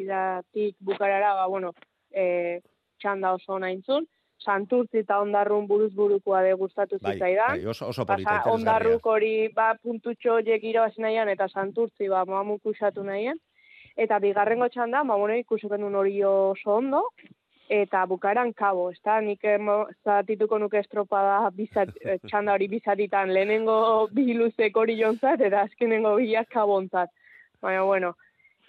[0.00, 1.74] idatik bukarara, ba, bueno,
[2.10, 2.60] e,
[3.02, 4.06] txanda oso ona intzun.
[4.38, 7.56] Santurtzi eta ondarrun buruz burukoa de gustatu bai, zitzaidan.
[7.56, 12.66] bai, oso, oso polita, ondarruk hori ba, puntutxo horiek irabazi nahian, eta santurtzi ba, mamuk
[12.66, 13.38] usatu nahian.
[13.98, 17.02] Eta bigarrengo txanda, ba, bueno, ikusi genuen hori oso ondo,
[17.68, 19.42] eta bukaran kabo, ez da, nik
[20.04, 26.14] zatituko nuke estropada bizat, eh, txanda hori bizatitan, lehenengo bi luzek hori jontzat, eta azkenengo
[26.22, 27.10] biak kabontzat.
[27.60, 28.14] Baina, bueno,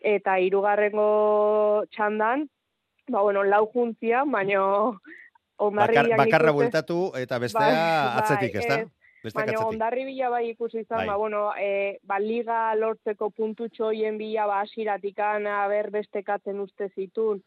[0.02, 2.48] eta hirugarrengo txandan,
[3.08, 4.66] ba, bueno, lau juntzia, baina
[5.60, 8.80] Bakar, bakarra bueltatu eta bestea Bai, atzetik, bai, ezta?
[8.82, 8.88] ez.
[9.22, 9.68] Besteak Baina atzetik.
[9.74, 11.08] ondarri bila bai ikusi izan, Bai.
[11.08, 17.42] ba, bueno, e, ba, liga lortzeko puntutxo hoien bila, ba, asiratikan, aber bestekatzen uste zitun,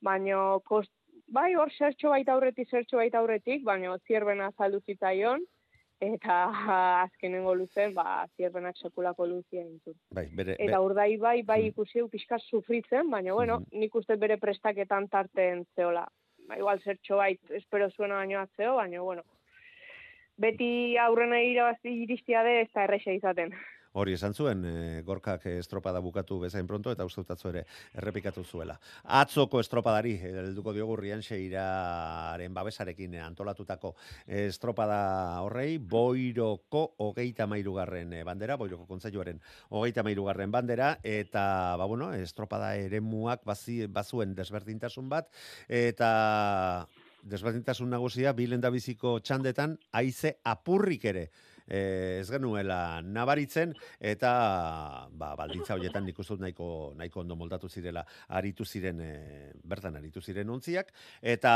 [0.00, 0.90] baina kost,
[1.26, 5.44] bai, hor zertxo baita aurretik, zertxo baita aurretik, baina zierbena azaldu zitzaion,
[6.00, 6.38] eta
[7.04, 9.94] azkenengo luzen, ba, zierbenak sekulako luzia intzun.
[10.10, 11.66] Bai, bere, Eta be- urdai bai, bai Mm.
[11.74, 13.78] ikusi pixka sufritzen, baina, bueno, Mhm.
[13.80, 16.08] nik uste bere prestaketan tarten zeola.
[16.48, 19.24] Ba, igual zertxo bait, espero zuena baino atzeo, baina, bueno,
[20.40, 23.52] beti aurrena irabazi iristia de ez da erresa izaten.
[23.92, 27.64] Hori esan zuen, e, gorkak estropada bukatu bezain pronto, eta uste ere
[27.94, 28.78] errepikatu zuela.
[29.04, 33.94] Atzoko estropadari, eh, helduko diogu Rianxeiraren babesarekin eh, antolatutako
[34.26, 42.12] estropada horrei, boiroko hogeita mairugarren eh, bandera, boiroko kontzailuaren hogeita mairugarren bandera, eta, ba, bueno,
[42.14, 45.28] estropada eremuak bazi, bazuen desberdintasun bat,
[45.68, 46.86] eta
[47.28, 51.28] desberdintasun nagusia, bilen da biziko txandetan, haize apurrik ere
[51.68, 54.32] e, ez genuela nabaritzen, eta
[55.12, 58.04] ba, baldintza horietan nik uste dut nahiko, nahiko ondo moldatu zirela
[58.40, 60.92] aritu ziren, e, bertan aritu ziren ontziak,
[61.22, 61.54] eta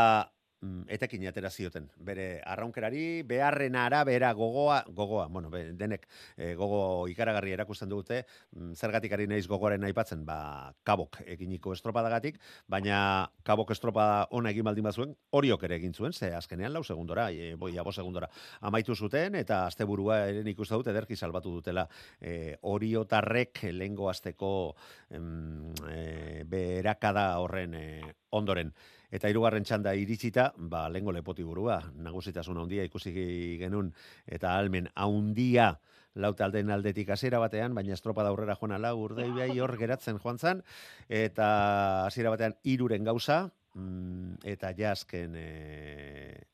[0.89, 1.89] etekin atera zioten.
[1.99, 6.07] Bere arraunkerari, beharren arabera gogoa, gogoa, bueno, be, denek
[6.37, 8.23] e, gogo ikaragarri erakusten dute,
[8.55, 12.39] mm, zergatik ari naiz gogoaren aipatzen, ba, kabok eginiko estropadagatik,
[12.69, 17.31] baina kabok estropada ona egin baldin bazuen, horiok ere egin zuen, ze azkenean lau segundora,
[17.33, 21.89] e, boi, abo segundora amaitu zuten, eta asteburua ere nik uste dut ederki salbatu dutela
[22.21, 24.75] e, oriotarrek lehengo azteko
[25.11, 27.87] em, e, berakada horren e,
[28.31, 28.73] ondoren.
[29.13, 33.13] Eta hirugarren txanda iritsita, ba, lengo lepoti burua, nagusitasun handia ikusi
[33.61, 33.91] genuen,
[34.27, 35.75] eta almen handia
[36.15, 40.39] lau taldeen aldetik hasiera batean, baina estropa aurrera joan ala, urdei behai hor geratzen joan
[40.39, 40.63] zan,
[41.09, 45.47] eta hasiera batean iruren gauza, mm, eta ja azken, e,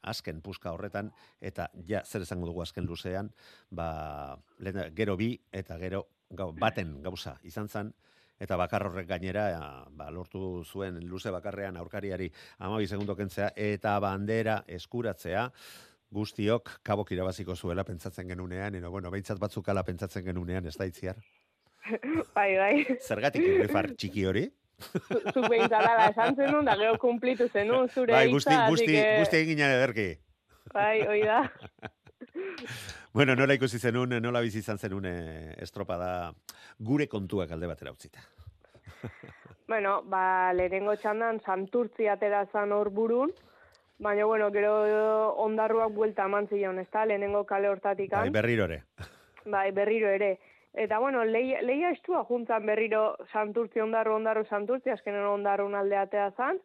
[0.03, 3.33] azken puska horretan, eta ja zer esango dugu azken luzean,
[3.71, 7.95] ba, lehen, gero bi, eta gero gau, baten gauza izan zan,
[8.41, 9.49] eta bakar horrek gainera
[9.91, 15.49] ba, lortu zuen luze bakarrean aurkariari amabi segundo kentzea eta bandera eskuratzea
[16.11, 20.87] guztiok kabok irabaziko zuela pentsatzen genunean, eno, bueno, behintzat batzuk ala pentsatzen genunean, ez da
[20.89, 21.19] itziar?
[22.37, 22.73] bai, bai.
[23.05, 24.47] Zergatik irrifar txiki hori?
[24.79, 28.93] Zuk behintzat ala esan zenun, da gero kumplitu zenun, zure Bai, hitza, guzti, así guzti,
[28.95, 30.09] que- guzti egin ederki.
[30.73, 31.43] Bai, hoi da.
[33.13, 36.33] Bueno, nola ikusi zenun, nola bizi izan zenun eh, estropada
[36.79, 38.21] gure kontuak alde batera utzita.
[39.69, 43.33] Bueno, ba, lehenengo txandan santurtzi atera zan hor burun,
[43.99, 44.73] baina, bueno, gero
[45.45, 48.83] ondarruak buelta eman zion, ez da, lehenengo kale hortatik Bai, berriro ere.
[49.45, 50.39] bai, berriro ere.
[50.73, 56.61] Eta, bueno, leia, leia estua juntzan berriro santurtzi ondarru, ondarru, santurtzi, azkenen ondarrun aldeatea zan.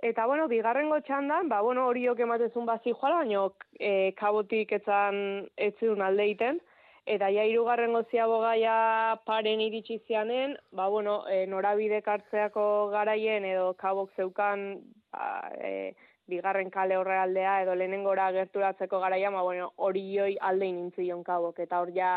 [0.00, 3.42] Eta, bueno, bigarrengo txandan, ba, bueno, horiok ematezun bazi joala, baina
[3.76, 5.18] e, kabotik etzan
[5.60, 6.60] etzun alde iten.
[7.04, 13.74] Eta ja hirugarrengo ziago gaia paren iritsi zianen, ba, bueno, e, norabide kartzeako garaien edo
[13.76, 14.64] kabok zeukan
[15.12, 15.92] ba, e,
[16.32, 21.60] bigarren kale horre aldea edo lehenengora gerturatzeko garaia, ba, bueno, hori joi aldein intzion kabok.
[21.60, 22.14] Eta hor ja,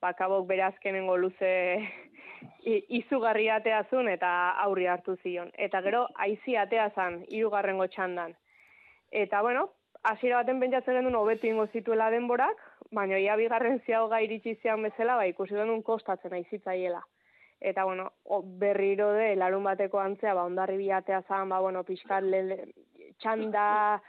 [0.00, 1.52] ba, kabok berazkenengo luze
[3.00, 4.30] izugarri atea zuen eta
[4.64, 5.50] aurri hartu zion.
[5.54, 8.34] Eta gero, aizi atea zan, hirugarrengo txandan.
[9.10, 9.68] Eta, bueno,
[10.02, 15.16] hasiera baten pentsatzen genuen hobetu ingo zituela denborak, baina ia bigarren ziagoga iritsi zian bezala,
[15.16, 17.02] ba, ikusi genuen kostatzen aizitzaiela.
[17.60, 18.10] Eta, bueno,
[18.60, 22.66] berriro de, larun bateko antzea, ba, ondarri biatea zan, ba, bueno, pixkat le, le-
[23.22, 24.00] txanda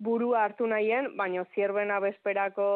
[0.00, 2.68] burua hartu nahien, baina zierbena bezperako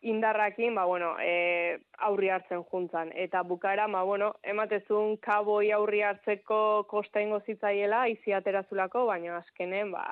[0.00, 3.10] indarrakin, ba, bueno, e, aurri hartzen juntzan.
[3.14, 9.90] Eta bukara, ba, bueno, ematezun kaboi aurri hartzeko kosta ingo zitzaiela, izi aterazulako, baina azkenen,
[9.92, 10.04] ba,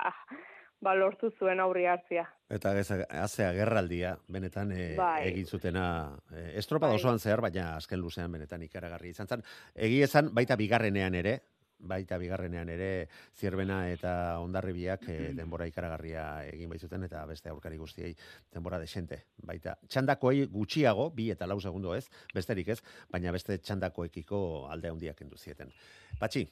[0.81, 2.27] ba lortu zuen aurri hartzia.
[2.51, 5.29] Eta geza- azea gerraldia, benetan e, Bai.
[5.31, 7.01] egin zutena, e, estropada Bai.
[7.01, 9.43] osoan zehar, baina azken luzean benetan ikaragarri izan zen.
[9.75, 11.41] Egi esan, baita bigarrenean ere,
[11.89, 14.13] baita bigarrenean ere, zierbena eta
[14.43, 18.13] ondarribiak e, denbora ikaragarria egin baitzuten, eta beste aurkari guztiei
[18.53, 19.23] denbora desente.
[19.47, 22.81] Baita, txandakoei gutxiago, bi eta lau segundo ez, besterik ez,
[23.13, 24.39] baina beste txandakoekiko
[24.71, 25.73] alde handiak kendu zieten.
[26.21, 26.47] Patxi,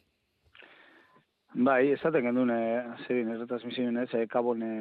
[1.54, 2.62] Bai, esaten gendun, e,
[3.06, 4.72] zerin, erretransmisioen ez, e, kabon e,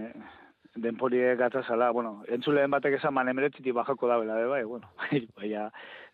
[0.82, 4.90] denporie gatzazala, bueno, entzuleen batek esan man emeretziti bajako da bela, bai, bueno,
[5.38, 5.68] baina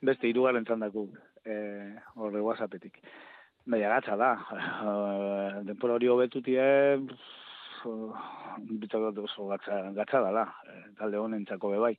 [0.03, 1.15] beste irugaren txandakuk,
[1.45, 1.55] e,
[2.15, 2.99] horre whatsappetik.
[3.69, 4.31] Baina gatza da,
[5.61, 6.63] e, denpora hori hobetutie,
[8.81, 11.93] bitzak oso gatza, gatza dala, e, talde honen txako be bai.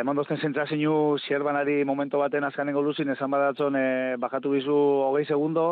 [0.00, 4.76] Eman dozten zentzazinu zierbanari momento baten azkanengo luzin, esan badatzon, e, bajatu bizu
[5.08, 5.64] hogei segundo,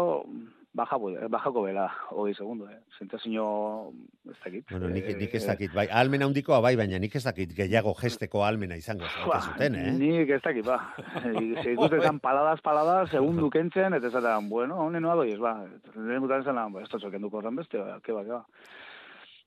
[0.79, 0.99] baja,
[1.31, 2.79] bajako bela hogei segundo, eh.
[2.99, 3.93] Zentzazino,
[4.31, 4.65] ez dakit.
[4.71, 7.95] bueno, nik, nik ez Eh, dakit, bai, almena handikoa bai, baina nik ez dakit gehiago
[7.99, 9.93] gesteko almena izango ote zuten, eh?
[9.99, 10.79] Nik ez dakit, ba.
[11.63, 15.57] Se ikusten paladas, paladas, segundu kentzen, eta esaten, bueno, honen noa doiz, ba.
[15.95, 18.45] Lehen gutan zen, ba, ez totxo kenduko horren beste, ba, ke ba,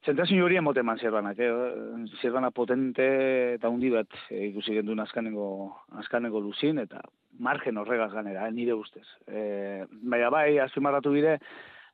[0.02, 0.12] ke.
[0.12, 1.52] Zentazin hori emote eman zierbanak, eh?
[2.22, 3.06] Zierbana potente
[3.56, 7.02] eta hundi bat eh, ikusi gendun azkanengo, azkanengo luzin, eta
[7.40, 9.06] margen horregaz ganera, eh, nire ustez.
[9.28, 11.40] E, baina bai, azpimarratu bide,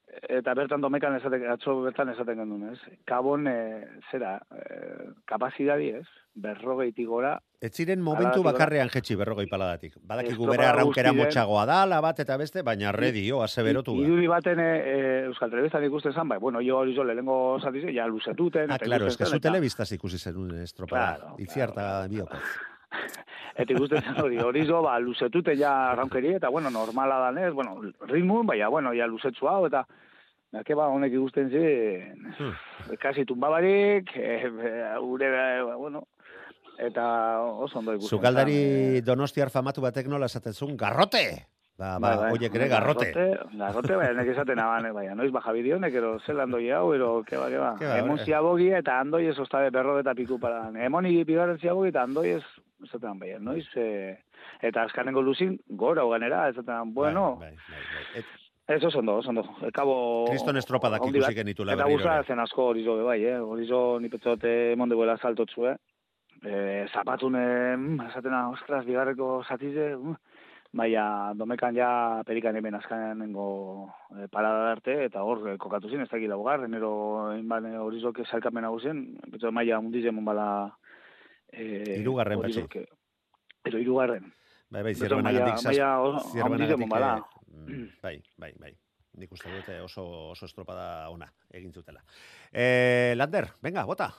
[0.07, 2.79] eta bertan domekan esaten, atzo bertan esaten gendun, ez?
[3.05, 3.57] Kabon, e,
[4.11, 6.07] zera, e, kapazidadi, ez?
[6.37, 9.95] Berrogeitik gora, Ez ziren momentu bakarrean jetxi berrogei paladatik.
[10.05, 14.05] Badakigu bere arraunkera motxagoa da, la bat eta beste, baina redi, jo, aseberotu da.
[14.05, 14.67] Irudi baten e,
[15.31, 18.69] Euskal Telebistan ikusten zan, bai, bueno, jo hori zo lehenengo zatize, ja luzetuten.
[18.69, 21.15] Ah, claro, es que zu telebistaz ikusi zenun estropada.
[21.17, 22.43] Claro, Itziarta biokaz.
[23.57, 28.45] Eta ikusten hori, hori zo, ba, luzetuten ja arraunkeri, eta, bueno, normala danez, bueno, ritmun,
[28.45, 29.85] baina, bueno, ja luzetzu hau, eta
[30.55, 31.61] Nake ba, honek ikusten zi,
[32.37, 32.53] Hmm.
[33.01, 34.47] kasi tumbabarik, e,
[35.01, 36.05] ure, e, bueno,
[36.79, 38.17] eta oso ondo ikusten.
[38.17, 41.47] Zukaldari donostiar famatu batek nola esaten garrote!
[41.77, 42.31] Ba, ba, Bai, bai.
[42.33, 43.11] oiek ere garrote.
[43.13, 47.21] Garrote, garrote, bai, nek esaten aban, bai, noiz baja bidionek, ero zel andoi hau, ero,
[47.27, 47.75] keba, keba.
[47.77, 48.23] Ke ba, Emon eh.
[48.25, 50.71] ziabogi eta andoi ez ostabe berro eta piku para.
[50.73, 52.43] Emoni bigarren ziabogi eta andoi ez,
[52.83, 54.17] esaten bai, noiz, e,
[54.61, 58.19] eta azkanengo luzin, gora hoganera, esaten, bueno, Bai, bai, bai.
[58.21, 58.35] Et,
[58.67, 59.45] Ez oso ondo, oso ondo.
[59.63, 60.25] Ekabo...
[60.27, 61.29] Kriston estropadak handi bat.
[61.29, 62.25] ikusi genitula Eta guza ere.
[62.27, 63.37] zen asko hori zo, bai, eh?
[63.39, 65.75] Hori zo, ni petzote monde buela saltotzu, eh?
[66.43, 70.17] E, zapatun, mm, esatena, ostras, bigarreko zatize, mm,
[70.75, 73.47] baina domekan ja perikan hemen azkanengo
[74.11, 76.91] e, parada arte, eta hor, eh, kokatu zen, ez dakit laugarren, ero,
[77.39, 80.49] inban, hori zo, salkamen nagusen, petzote maia mundize mon bala...
[81.51, 82.67] E, Hirugarren, hori patxi.
[82.69, 82.87] que-
[83.65, 84.33] Ero, hirugarren.
[84.69, 87.17] Bai, bai, Beto zierbenagatik handitzen bada.
[87.17, 88.73] eh, mm, bai, bai, bai.
[89.17, 92.03] Nik uste dut eh, oso, oso estropada ona egin zutela.
[92.51, 94.11] Eh, Lander, venga, bota.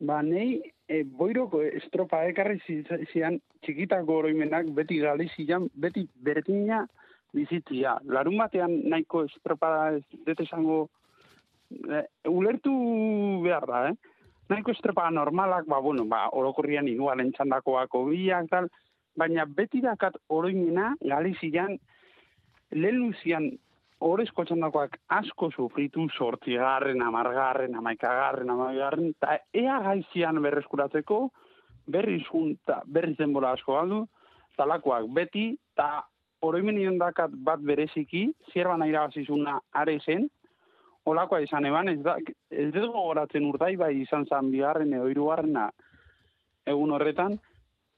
[0.00, 2.82] Ba, nei, e, boiroko estropa ekarri zi-
[3.12, 6.80] zian txikitako oroimenak beti galizian, beti berdina
[7.32, 7.98] bizitzia.
[8.04, 10.88] Larun batean nahiko estropa ez dut esango,
[11.70, 12.72] e, ulertu
[13.44, 13.94] behar da, eh?
[14.52, 18.66] Nahiko estropa normalak, ba, bueno, ba, orokorrian igual entxandakoak obiak, tal,
[19.16, 21.78] baina beti dakat oroimena galizian
[22.76, 23.46] lehen luzian
[24.04, 31.22] horrezko txandakoak asko sufritu sortzigarren, amargarren, amaikagarren, amaigarren, eta ea gaizian berreskuratzeko
[31.96, 34.02] berriz junta, berriz denbora asko galdu,
[34.60, 36.04] talakoak beti, eta
[36.44, 40.28] oroimen dakat bat bereziki, zierban irabazizuna are zen,
[41.04, 42.16] olakoa izan eban, ez, da,
[42.50, 45.68] ez dut gogoratzen urdai bai izan zan bigarren edo hirugarrena
[46.66, 47.38] egun horretan,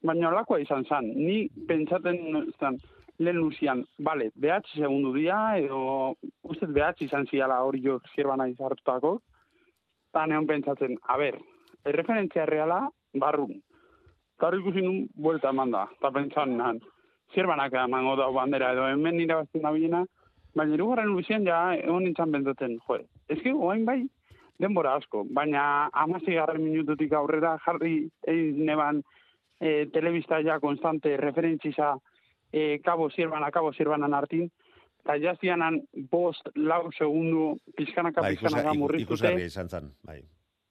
[0.05, 1.11] baina olakoa izan zan.
[1.13, 2.79] Ni pentsaten zan,
[3.19, 9.19] lehen luzian, bale, behatzi segundu dia, edo ustez behatzi izan ziala hori jo zierbana izartutako,
[10.11, 11.37] eta neon pentsatzen, a ber,
[11.85, 12.81] erreferentzia reala,
[13.13, 13.55] barrun.
[14.35, 16.81] Eta hori ikusi nun, buelta eman da, eta pentsan nan,
[17.33, 20.03] zierbanak emango da bandera, edo hemen irabazten da bilena,
[20.55, 22.99] baina irugarren luzian ja, egon nintzen pentsatzen, jo,
[23.29, 23.99] ezke oain bai,
[24.61, 27.95] denbora asko, baina amasi garren minututik aurrera jarri
[28.27, 29.01] egin neban
[29.59, 31.95] e, telebista ja konstante referentziza
[32.51, 34.47] e, kabo zierbana, kabo zierbanan hartin,
[35.03, 35.81] eta jazianan
[36.11, 40.21] bost, lau segundu, pizkanaka, Bai, pizkanaka murriztute, ikusgarria izan zen, bai.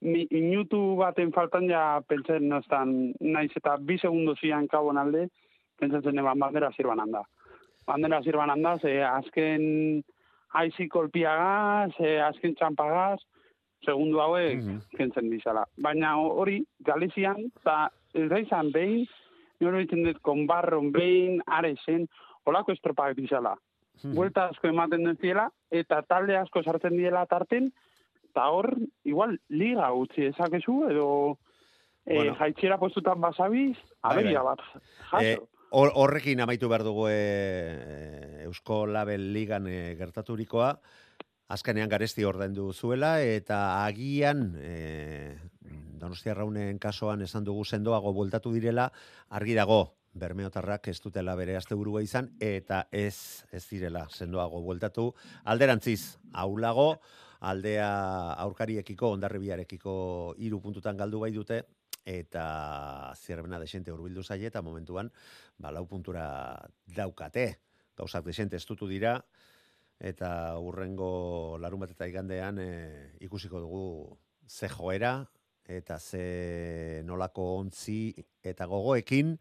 [0.01, 5.27] mi, minutu baten faltan ja pentsen noztan, naiz eta bi segundu zian kabon alde,
[5.79, 7.23] pentsatzen eban bandera zirbanan da.
[7.85, 10.03] Bandera zirbanan da, ze azken
[10.57, 13.19] aizi kolpiagaz, ze azken txampagaz,
[13.85, 14.77] segundu hauek Mhm.
[14.97, 15.65] kentzen dizala.
[15.77, 19.05] Baina hori, Galizian, eta ez da izan behin,
[19.59, 22.07] nire ditzen dut, konbarron behin, are zen,
[22.45, 23.55] olako estropak dizala.
[24.03, 24.15] Mhm.
[24.15, 27.71] Buelta asko ematen dut ziela, eta talde asko sartzen diela tarten,
[28.29, 28.73] eta hor,
[29.03, 31.05] igual, liga utzi ezakezu, edo
[32.05, 32.19] Bueno.
[32.19, 32.31] bueno.
[32.33, 34.33] e, jaitxera postutan basabiz, Bai, bai.
[34.33, 34.59] bat,
[35.11, 35.23] jaso.
[35.23, 35.39] Eh,
[35.71, 40.79] horrekin amaitu behar dugu e, Eusko Label Ligan e, gertaturikoa,
[41.49, 45.37] azkenean garesti ordaindu zuela, eta agian, e,
[45.99, 48.91] Donostia Raunen kasuan esan dugu sendoago bueltatu direla,
[49.29, 55.09] argi dago, Bermeotarrak ez dutela bere asteburua izan, eta ez ez direla sendoago bueltatu.
[55.43, 57.01] Alderantziz, aulago,
[57.41, 57.89] aldea
[58.45, 59.95] aurkariekiko, ondarribiarekiko
[60.39, 61.65] hiru puntutan galdu bai dute,
[62.05, 65.11] eta zierbena desente hurbildu zaie eta momentuan
[65.57, 67.57] ba lau puntura daukate.
[67.97, 69.17] Gauzak desente estutu dira
[69.99, 72.69] eta urrengo larun bat eta igandean e,
[73.25, 75.25] ikusiko dugu ze joera
[75.65, 79.37] eta ze nolako ontzi eta gogoekin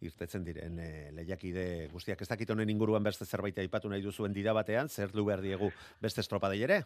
[0.00, 4.52] irtetzen diren e, lehiakide guztiak ez dakit honen inguruan beste zerbait aipatu nahi duzuen dira
[4.52, 6.84] batean, zer du behar diegu beste estropadei ere?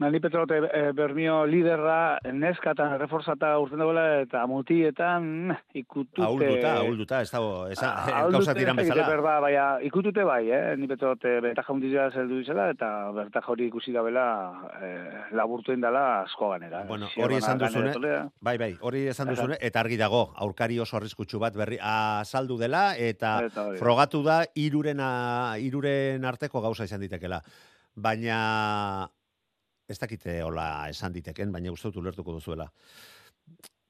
[0.00, 6.24] Nani Petrote e, Bermio liderra neskatan reforzata urten dagoela eta mutietan ikutute...
[6.24, 7.90] Ahulduta, ahulduta, ez dago, esa,
[8.32, 9.04] gauza tiran bezala.
[9.10, 10.62] Berba, baina ikutute bai, eh?
[10.80, 14.26] Ni Petrote betaja hundizia zeldu dizela eta bertaja hori ikusi dabela
[14.80, 16.82] eh, laburtu indala asko ganera.
[16.88, 17.94] Bueno, hori esan duzune,
[18.40, 22.92] bai, bai, hori esan duzune, eta argi dago, aurkari oso arriskutsu bat berri azaldu dela,
[22.96, 25.00] eta Eta frogatu da iruren,
[25.62, 27.42] iruren arteko gauza izan ditekela.
[27.94, 29.08] Baina,
[29.92, 32.68] ez dakite hola esan diteken, baina dut ulertuko duzuela.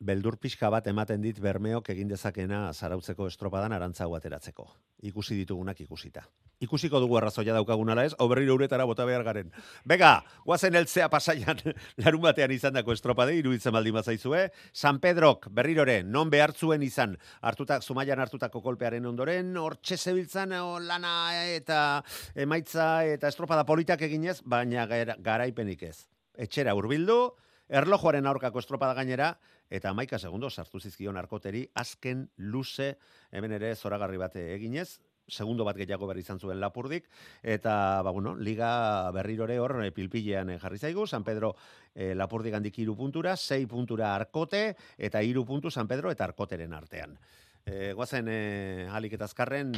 [0.02, 4.66] Beldur pixka bat ematen dit bermeok egin dezakena zarautzeko estropadan arantzago ateratzeko.
[5.06, 6.24] Ikusi ditugunak ikusita.
[6.62, 9.48] Ikusiko dugu arrazoia daukagun ala ez, oberriro uretara bota behar garen.
[9.88, 10.12] Bega,
[10.46, 11.58] guazen eltzea pasaian
[12.02, 14.44] larun batean izan dako estropade, iruditzen baldin bazaizue.
[14.72, 21.14] San Pedrok, berrirore, non behartzuen izan, hartutak, zumaian hartutako kolpearen ondoren, hortxe zebiltzan o, lana
[21.54, 22.02] eta
[22.34, 25.96] emaitza eta estropada politak eginez, baina gara- garaipenik ez.
[26.38, 27.32] Etxera hurbildu,
[27.72, 29.34] erlojuaren aurkako estropada gainera,
[29.72, 32.98] eta amaika segundo sartu zizkion arkoteri, azken luze,
[33.32, 35.00] hemen ere zoragarri bat eginez,
[35.32, 37.06] segundo bat gehiago berri izan zuen lapurdik,
[37.42, 41.54] eta, ba, bueno, liga berrirore hor eh, pilpilean eh, jarri zaigu, San Pedro
[41.94, 46.74] eh, lapurdik handik iru puntura, sei puntura arkote, eta iru puntu San Pedro eta arkoteren
[46.76, 47.16] artean.
[47.64, 49.72] E, guazen, e, alik eta azkarren,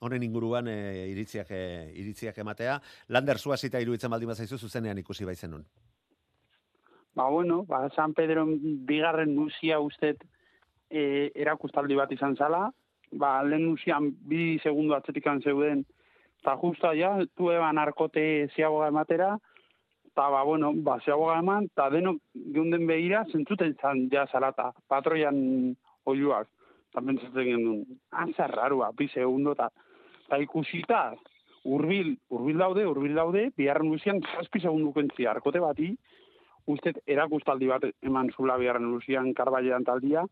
[0.00, 0.78] honen inguruan e,
[1.12, 2.78] iritziak, e, iritziak ematea,
[3.14, 5.66] Lander zuazita iruditzen baldin bazaizu zuzenean ikusi baizenun.
[7.18, 10.20] Ba, bueno, ba, San Pedro bigarren musia ustet
[10.88, 12.68] e, erakustaldi bat izan zala.
[13.10, 15.80] Ba, lehen musian bi segundo atzetikan zeuden,
[16.38, 18.22] eta justa ja, tu eban arkote
[18.54, 19.32] ziaboga ematera,
[20.12, 22.20] eta ba, bueno, ba, ziaboga eman, eta denok
[22.54, 25.40] geunden behira, zentzuten zan ja zalata, patroian
[26.06, 26.46] oiuak.
[26.92, 29.72] Eta pentsatzen genuen, antzar rarua, bi segundo, eta
[30.28, 31.02] eta ikusita,
[31.66, 35.90] urbil, urbil daude, urbil daude, biharren musian, zazpi segundu kentzi arkote bati,
[36.68, 40.24] ustet erakustaldi bat eman zula biharren luzian karbailean taldia.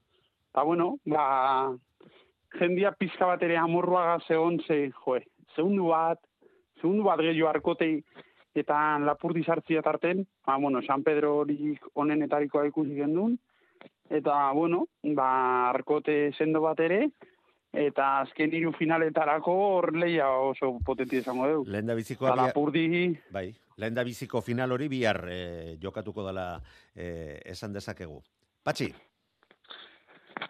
[0.52, 1.72] Eta bueno, ba,
[2.58, 5.22] jendia pizka bat ere amorruaga zegon ze, joe,
[5.54, 6.20] segundu bat,
[6.80, 7.94] segundu bat gehiago arkotei
[8.56, 13.36] eta lapurdi sartzia tarten, ba, bueno, San Pedro hori onenetarikoa ikusi gendun,
[14.08, 14.86] eta, bueno,
[15.18, 15.28] ba,
[15.70, 17.02] arkote sendo bat ere,
[17.76, 21.70] eta azken hiru finaletarako hor leia oso potenti izango dugu.
[21.70, 22.86] Lehen da biziko Eta lapurdi,
[23.34, 26.62] bai, lehen da biziko final hori bihar eh, jokatuko dela
[26.94, 28.22] eh, esan dezakegu.
[28.64, 28.90] Patxi,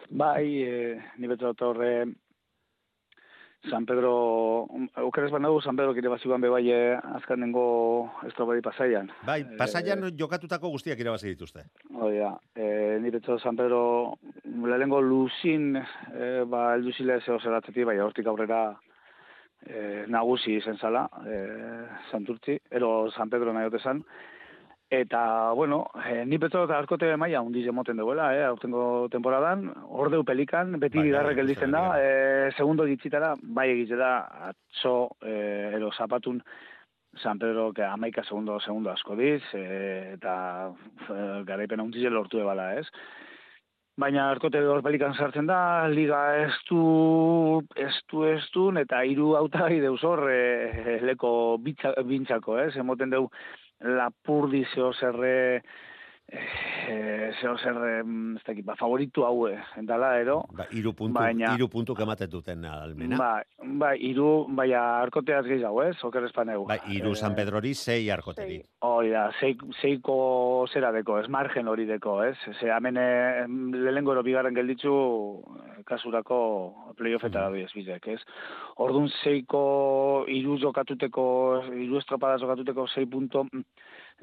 [0.09, 2.07] Bai, e, ni beto torre
[3.67, 9.09] San Pedro, aukeres banadu San Pedro kire baziguan be bai eh, azkanengo estrobadi pasaian.
[9.27, 11.65] bai, pasaian jokatutako guztiak irabazi dituzte.
[11.93, 17.85] Hoi da, e, ni beto San Pedro lehenengo luzin e, ba, eldu zile zeo zeratzetik,
[17.89, 18.77] bai, hortik aurrera
[19.65, 21.37] e, nagusi izen zala, e,
[22.11, 24.03] Santurtzi, ero San Pedro nahi zan.
[24.89, 30.23] Eta, bueno, e, ni beto eta arkote maia hundiz emoten duela, eh, aurtengo temporadan, ordeu
[30.23, 34.13] pelikan, beti Bai, bigarrek bai, gelditzen da, e, segundo ditzitara, bai egize da,
[34.47, 36.39] atzo, e, ero zapatun,
[37.17, 40.71] San Pedro, que amaika segundo, segundo asko diz, e, eta
[41.09, 42.87] e, garaipen hundiz lortu ebala, ez?
[43.97, 46.81] Baina arkote hor pelikan sartzen da, liga ez du,
[47.81, 51.31] ez du, ez du, eta hiru autai deuz hor, e, leko
[51.65, 52.75] bitza, bintzako, ez?
[52.77, 53.23] Emoten deu
[53.97, 55.63] lapurdi zeo zerre,
[56.27, 61.67] e, zeo mm, ez dakit, ba, favoritu haue, entala, ero, Ba, iru puntu, Baina- iru
[61.69, 63.17] puntu kematen duten almena.
[63.17, 63.43] Ba,
[63.79, 65.95] ba, iru, baina arkoteaz gehiago, ez?
[66.03, 66.65] Oker espaneu.
[66.67, 68.61] Bai, iru San Pedrori, sei arkoteri.
[68.87, 72.35] Hori da, zei, zeiko zera deko, ez margen hori deko, ez?
[72.59, 74.93] Ze hemen eh, lehenengo ero bigarren gelditzu
[75.57, 77.71] eh, kasurako playoffetara mm.
[77.75, 78.21] bizek, ez?
[78.77, 81.27] Orduan zeiko iru jokatuteko,
[81.73, 83.63] iru estropada jokatuteko zei punto, mm,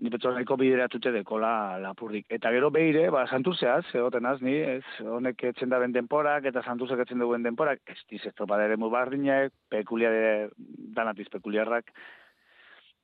[0.02, 2.26] ni petxo nahiko bideratute dekola lapurdik.
[2.36, 6.64] Eta gero beire, ba, santurzeaz, egoten az, ni, ez, honek etzen da ben denporak, eta
[6.64, 10.50] santurzek etzen duen denporak, ez diz estropada ere mu barriñek, pekuliare,
[10.98, 11.92] danatiz pekuliarrak,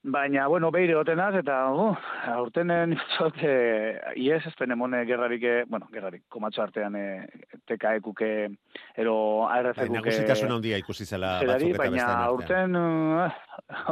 [0.03, 1.91] Baina, bueno, beire gotenaz, eta, uh,
[2.33, 8.31] aurtenen, zot, e, ies ezpen emone gerrarik, eh, bueno, gerrarik, komatxo artean, e, TKEkuke,
[8.97, 13.29] ero Bai, ARC-kuke, nagusitasun handia ikusi zela batzuk eta baina aurten, uh,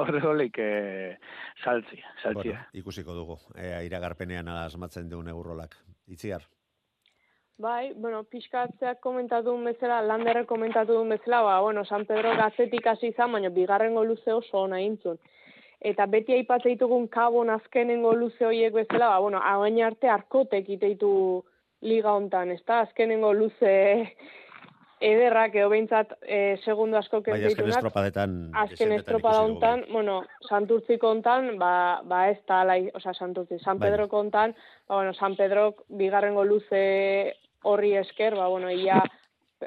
[0.00, 1.16] horre holik, e,
[1.60, 2.54] saltzi, saltzi.
[2.54, 5.76] Bueno, ikusiko dugu, ea iragarpenean asmatzen duen eurolak.
[6.08, 6.48] Itziar,
[7.58, 12.86] Bai, bueno, pixkatzeak komentatu duen bezala, landerrek komentatu duen bezala, ba, bueno, San Pedro gaztetik
[12.86, 15.18] hasi izan, baina bigarrengo luze oso ona intzun.
[15.80, 21.10] Eta beti aipatzen ditugun kabon azkenengo luze horiek bezala, ba, bueno, hauen arte arkotek iteitu
[21.86, 22.80] liga hontan, ezta?
[22.80, 23.74] Azkenengo luze
[25.00, 28.32] ederrak edo behintzat e, segundo asko bai, azken estropadetan.
[28.58, 30.16] Azken estropada dugu, hontan, bueno,
[30.48, 33.92] Santurtziko hontan, ba, ba ez da, lai, osa, Santurtzi, San Bai.
[33.92, 34.56] Pedroko hontan,
[34.88, 38.98] ba, bueno, San Pedrok bigarrengo luze horri esker, ba, bueno, ia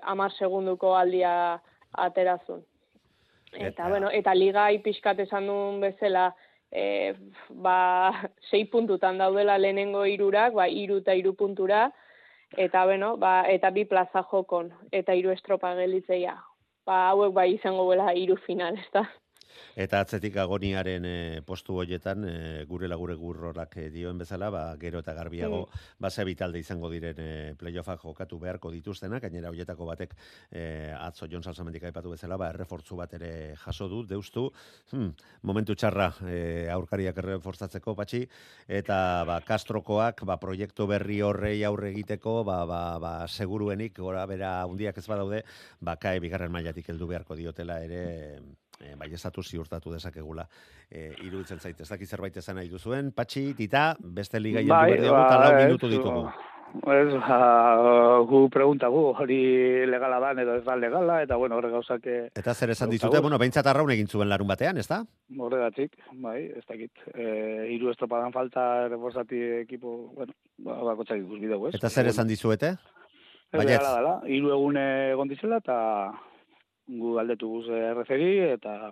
[0.01, 1.61] amar segunduko aldia
[1.93, 2.65] aterazun.
[3.51, 6.35] Eta, Eta- bueno, eta ligai pixkat esan duen bezala,
[6.71, 7.13] e,
[7.49, 11.89] ba, sei puntutan daudela lehenengo irurak, ba, iru eta iru puntura,
[12.57, 16.37] eta, bueno, ba, eta bi plaza jokon, eta hiru estropa gelitzeia.
[16.85, 19.03] Ba, hauek bai izango bela hiru final, ezta?
[19.75, 24.99] Eta atzetik agoniaren e, postu hoietan, e, gure lagure gurrorak e, dioen bezala, ba, gero
[24.99, 25.81] eta garbiago, mm.
[26.03, 30.15] base bitalde izango diren e, playoffak jokatu beharko dituztenak, gainera hoietako batek
[30.51, 30.63] e,
[30.97, 33.31] atzo Jon Salsamendik aipatu bezala, ba, errefortzu bat ere
[33.63, 34.47] jaso du, deustu,
[34.91, 35.13] hmm,
[35.47, 36.37] momentu txarra e,
[36.73, 38.25] aurkariak errefortzatzeko patxi,
[38.67, 44.53] eta ba, Castrokoak ba, proiektu berri horrei aurre egiteko, ba, ba, ba, seguruenik, gora bera
[44.67, 45.43] hundiak ez badaude,
[45.79, 48.03] ba, kae bigarren mailatik heldu beharko diotela ere,
[48.81, 50.47] e, bai ezatu ziurtatu dezakegula.
[50.89, 54.95] E, iruditzen zaite, ez dakit zerbait esan nahi duzuen, patxi, tita, beste liga jendu bai,
[54.95, 56.25] berdi ba, lau minutu ditugu.
[56.71, 57.37] Ez, ba,
[58.29, 59.39] gu pregunta gu, hori
[59.91, 62.07] legala da, edo ez da legala, eta bueno, horre gauzak...
[62.39, 65.01] Eta zer esan dizute, bueno, behintzat arraun egin zuen larun batean, ez da?
[65.35, 67.03] Horregatik, bai, ez dakit.
[67.11, 67.27] E,
[67.75, 71.75] iru estropadan falta, reforzati ekipo, bueno, ba, bakotxak ikus bideu, ez?
[71.75, 72.77] Eta zer esan dizuete?
[73.51, 75.77] Ez legala dela, iru egun egon dizela, eta
[76.99, 78.91] gu galdetu guz erreferi eta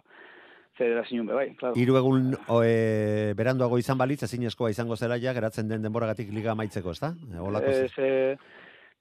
[0.79, 1.75] federazioen be bai, claro.
[1.75, 2.31] Hiru egun
[2.63, 7.13] e, beranduago izan balitz ezin eskoa izango zela ja geratzen den denboragatik liga amaitzeko, ezta?
[7.39, 8.37] Holako Ez eh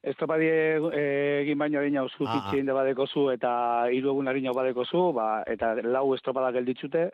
[0.08, 3.50] Estropadi egin baino egin hau zutitxein de badeko zu eta
[3.90, 7.08] hiru egun harin badeko zu, ba, eta lau estropada gelditzute,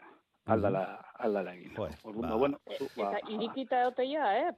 [0.47, 0.83] aldala,
[1.19, 1.73] aldala egin.
[1.79, 4.53] Joe, Orduan, ba, bueno, zu, Eta ba, irikita egoteia, eh?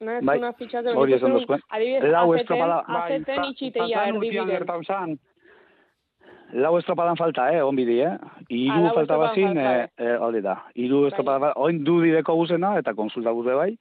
[0.00, 1.62] Bai, una ficha de hori esan duzuen.
[1.70, 4.52] Adibidez, Lau azeten, estropada, bai, azeten itxiteia zazan urtean erdibiden.
[4.56, 5.18] gertatu zan.
[6.52, 8.16] Lau estropadan falta, eh, onbidi, eh?
[8.48, 10.64] Iru Ah, falta bazin, eh, eh, hori da.
[10.74, 11.08] Iru Bai.
[11.10, 13.78] estropadan falta, oin du dideko guzena, eta konsulta guzbe bai.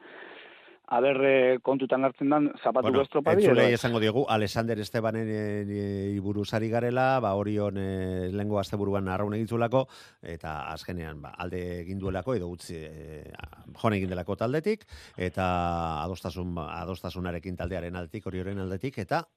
[0.89, 3.43] Aber, eh, kontutan hartzen dan, zapatu Bueno, estropadi.
[3.43, 3.80] entzulei edo ez.
[3.80, 9.86] esango diogu, Alexander Estebanen e, iburuzari garela, ba, orion e, lengo asteburuan arraun egitzulako,
[10.22, 13.34] eta azkenean, ba, alde egin duelako, edo utzi, e,
[13.76, 14.86] jone egin delako taldetik,
[15.18, 19.28] eta adostasun, ba, adostasunarekin taldearen aldetik, orioren aldetik, eta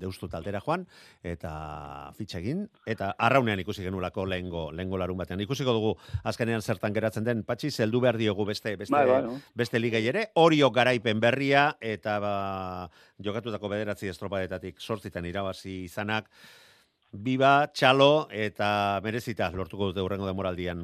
[0.00, 0.86] deustu taldera joan,
[1.26, 5.40] eta fitxa egin, eta arraunean ikusi genulako lehengo, lehengo larun batean.
[5.44, 9.38] Ikusiko dugu, azkenean zertan geratzen den, patxi, zeldu behar diogu beste, beste, Bai, bai, no?
[9.54, 12.36] beste ligai ere, orio garaipen berria, eta ba,
[13.22, 16.30] jokatutako bederatzi estropadetatik sortzitan irabazi izanak,
[17.12, 20.80] Biba, txalo eta merezita lortuko dute urrengo demoraldian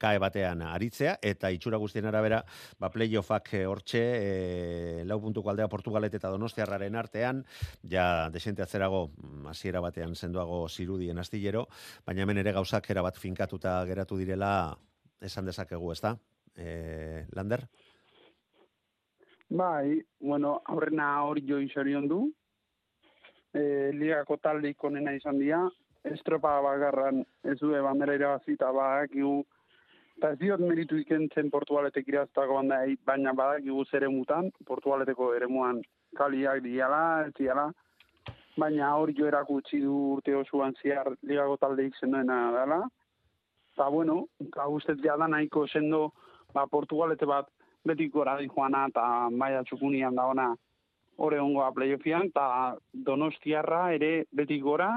[0.00, 2.40] kae batean aritzea eta itxura guztien arabera
[2.80, 7.44] ba playoffak eh, hortxe e, lau puntuko aldea Portugalet eta Donostiarraren artean
[7.84, 11.68] ja desente atzerago mm, hasiera batean sendoago zirudien astillero
[12.06, 14.76] baina hemen ere gauzak era bat finkatuta geratu direla
[15.20, 16.16] esan dezakegu, ezta?
[16.56, 17.68] Eh, Lander?
[19.48, 21.60] Bai, bueno, aurrena hori jo
[22.08, 22.34] du.
[23.56, 25.62] E, ligako talde ikonena izan dira.
[26.06, 29.38] Estropa bagarran ez du bandera irabazita badakigu.
[30.16, 35.82] Eta ez diot meritu ikentzen portugaletek iraztako banda, baina badakigu zere mutan, portugaleteko eremuan
[36.16, 37.66] kaliak diala, ez diala.
[38.56, 42.80] Baina hori jo erakutsi du urte osoan ziar ligako taldeik zenduena dela.
[43.74, 46.12] Eta bueno, ka ustez jada nahiko sendo
[46.54, 47.50] ba, portugalete bat
[47.84, 50.54] betik gora di eta maia txukunian da ona
[51.16, 54.90] ore ongoa playoffian, eta donostiarra ere betik gora,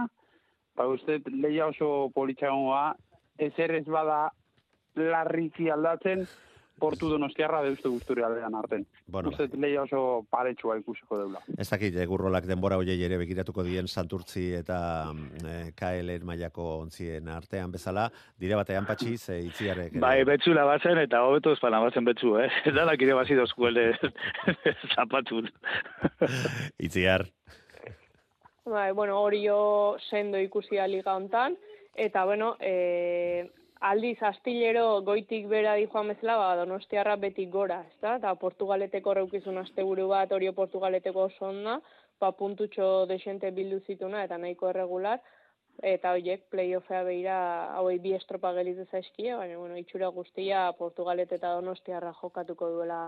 [0.76, 2.94] ba uste leia oso politxagoa,
[3.40, 4.30] ez bada
[4.96, 6.26] larriki aldatzen,
[6.80, 8.86] portu donostiarra deuste guzture aldean arten.
[9.08, 11.42] Bueno, Uste leia oso paretsua ikusiko deula.
[11.58, 14.80] Ez dakit, eh, gurrolak denbora hoiei ere begiratuko dien Santurtzi eta
[15.14, 18.10] mm, eh, KLN mailako ontzien artean bezala,
[18.40, 19.92] dire batean patxi, ze itziarek...
[19.94, 22.50] ere- Bai, betxula bazen, eta hobeto espana bazen betxu, eh?
[22.80, 23.92] Danak ire bazi dozkuele
[24.96, 25.50] zapatun.
[26.80, 27.28] Itziar,
[28.70, 31.56] Bai, bueno, hori jo sendo ikusia liga hontan
[31.96, 33.50] eta bueno, e,
[33.80, 38.18] aldiz astillero goitik bera di joan bezala, ba, donostiarra betik gora, ezta?
[38.20, 41.80] Eta portugaleteko reukizun asteburu bat, hori portugaleteko oso onda,
[42.20, 45.22] ba, puntutxo desente bildu zituna eta nahiko erregular,
[45.94, 47.38] eta horiek playoffea beira
[47.78, 53.00] hauei bi estropa gelitze zaizkie, baina bueno, itxura guztia Portugalet eta Donostiarra jokatuko duela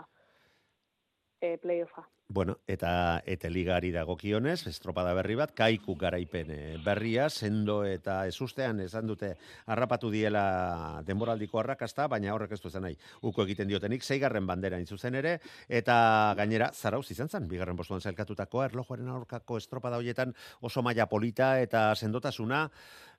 [1.41, 2.05] e, playoffa.
[2.33, 8.79] Bueno, eta eta ligari dagokionez, estropada berri bat, kaiku garaipen eh, berria, sendo eta ezustean
[8.79, 9.33] esan dute
[9.65, 12.95] harrapatu diela denboraldiko arrakasta, baina horrek ez du zen nahi.
[13.27, 18.63] Uko egiten diotenik, zeigarren bandera zuzen ere, eta gainera, zarauz izan zen, bigarren postuan zailkatutako
[18.63, 22.69] erlojuaren aurkako estropada hoietan oso maila polita eta sendotasuna,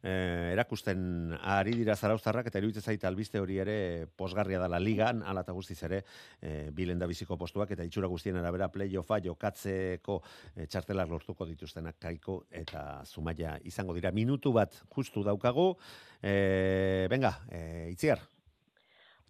[0.03, 5.45] eh, erakusten ari dira zarauztarrak, eta iruditzen zait albiste hori ere posgarria dela ligan, ala
[5.47, 6.03] eta guztiz ere,
[6.41, 8.69] eh, bilen da biziko postuak, eta itxura guztien arabera
[9.03, 10.21] playoffa jokatzeko
[10.57, 14.11] eh, txartelak lortuko dituztenak kaiko eta zumaia izango dira.
[14.13, 15.77] Minutu bat justu daukagu,
[16.23, 18.19] eh, venga, eh, itziar.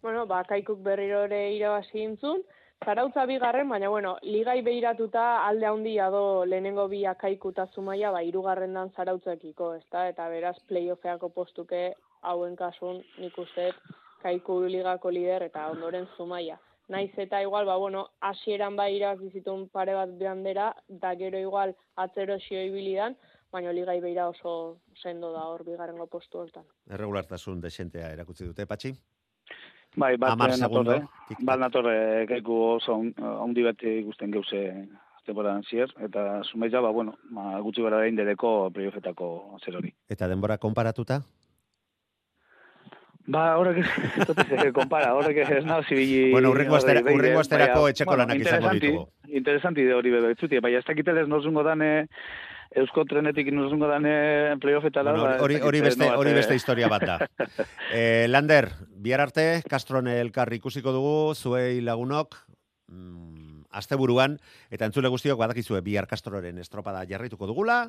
[0.01, 2.43] Bueno, ba, kaikuk berriro ere irabazi intzun,
[2.83, 8.73] Zarautza bigarren, baina bueno, ligai behiratuta alde handia do lehenengo bi akaikuta zumaia, ba, irugarren
[8.73, 10.09] dan zarautzekiko, ezta?
[10.09, 13.71] Eta beraz, playoffeako postuke hauen kasun nik uste
[14.21, 16.59] kaiku ligako lider eta ondoren zumaia.
[16.89, 22.37] Naiz eta igual, ba, bueno, hasieran bai irakizitun pare bat bandera, da gero igual atzero
[22.39, 23.15] xio ibilidan,
[23.51, 26.65] baina ligai behira oso sendo da hor bigarrengo postu hortan.
[26.89, 28.91] Erregulartasun desentea erakutsi dute, Patxi?
[29.95, 31.45] Bai, bat segundo, natorre, tik-tak.
[31.45, 33.13] bat natorre kaiku oso on-
[33.45, 34.87] ondi bat ikusten geuse
[35.23, 39.93] temporadan zier, eta sumeitza, ba, bueno, ma, gutxi gara da indereko playoffetako zer hori.
[40.09, 41.21] Eta denbora konparatuta?
[43.25, 46.31] Ba, horrek ez dut ez konpara, horrek ez nao zibili...
[46.33, 49.35] Bueno, urrengo astera- urrengo asterako etxeko lanak izango interesanti- ditugu.
[49.39, 52.07] Interesanti de hori bebe, etzuti, baina ez dakitelez norzungo dane,
[52.75, 55.11] Eusko trenetik norzungo dane playoffetara.
[55.13, 57.17] Bueno, ba, ez hori, hori, dakit, beste, hori eh, beste historia bat da.
[57.93, 58.69] eh, Lander,
[59.05, 62.35] bihar arte, Castron elkar ikusiko dugu, zuei lagunok,
[62.89, 64.39] mm, asteburuan,
[64.73, 67.85] eta entzule guztiok badakizue bihar Castroren estropada jarraituko dugula,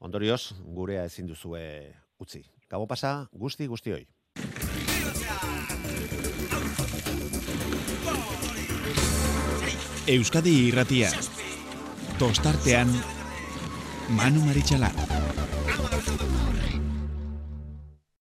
[0.00, 2.44] ondorioz, gurea ezin duzue utzi.
[2.68, 4.04] Gabo pasa, guzti guztioi.
[10.10, 11.10] Euskadi irratia.
[12.18, 12.90] Tostartean
[14.18, 14.90] Manu Maritxalar.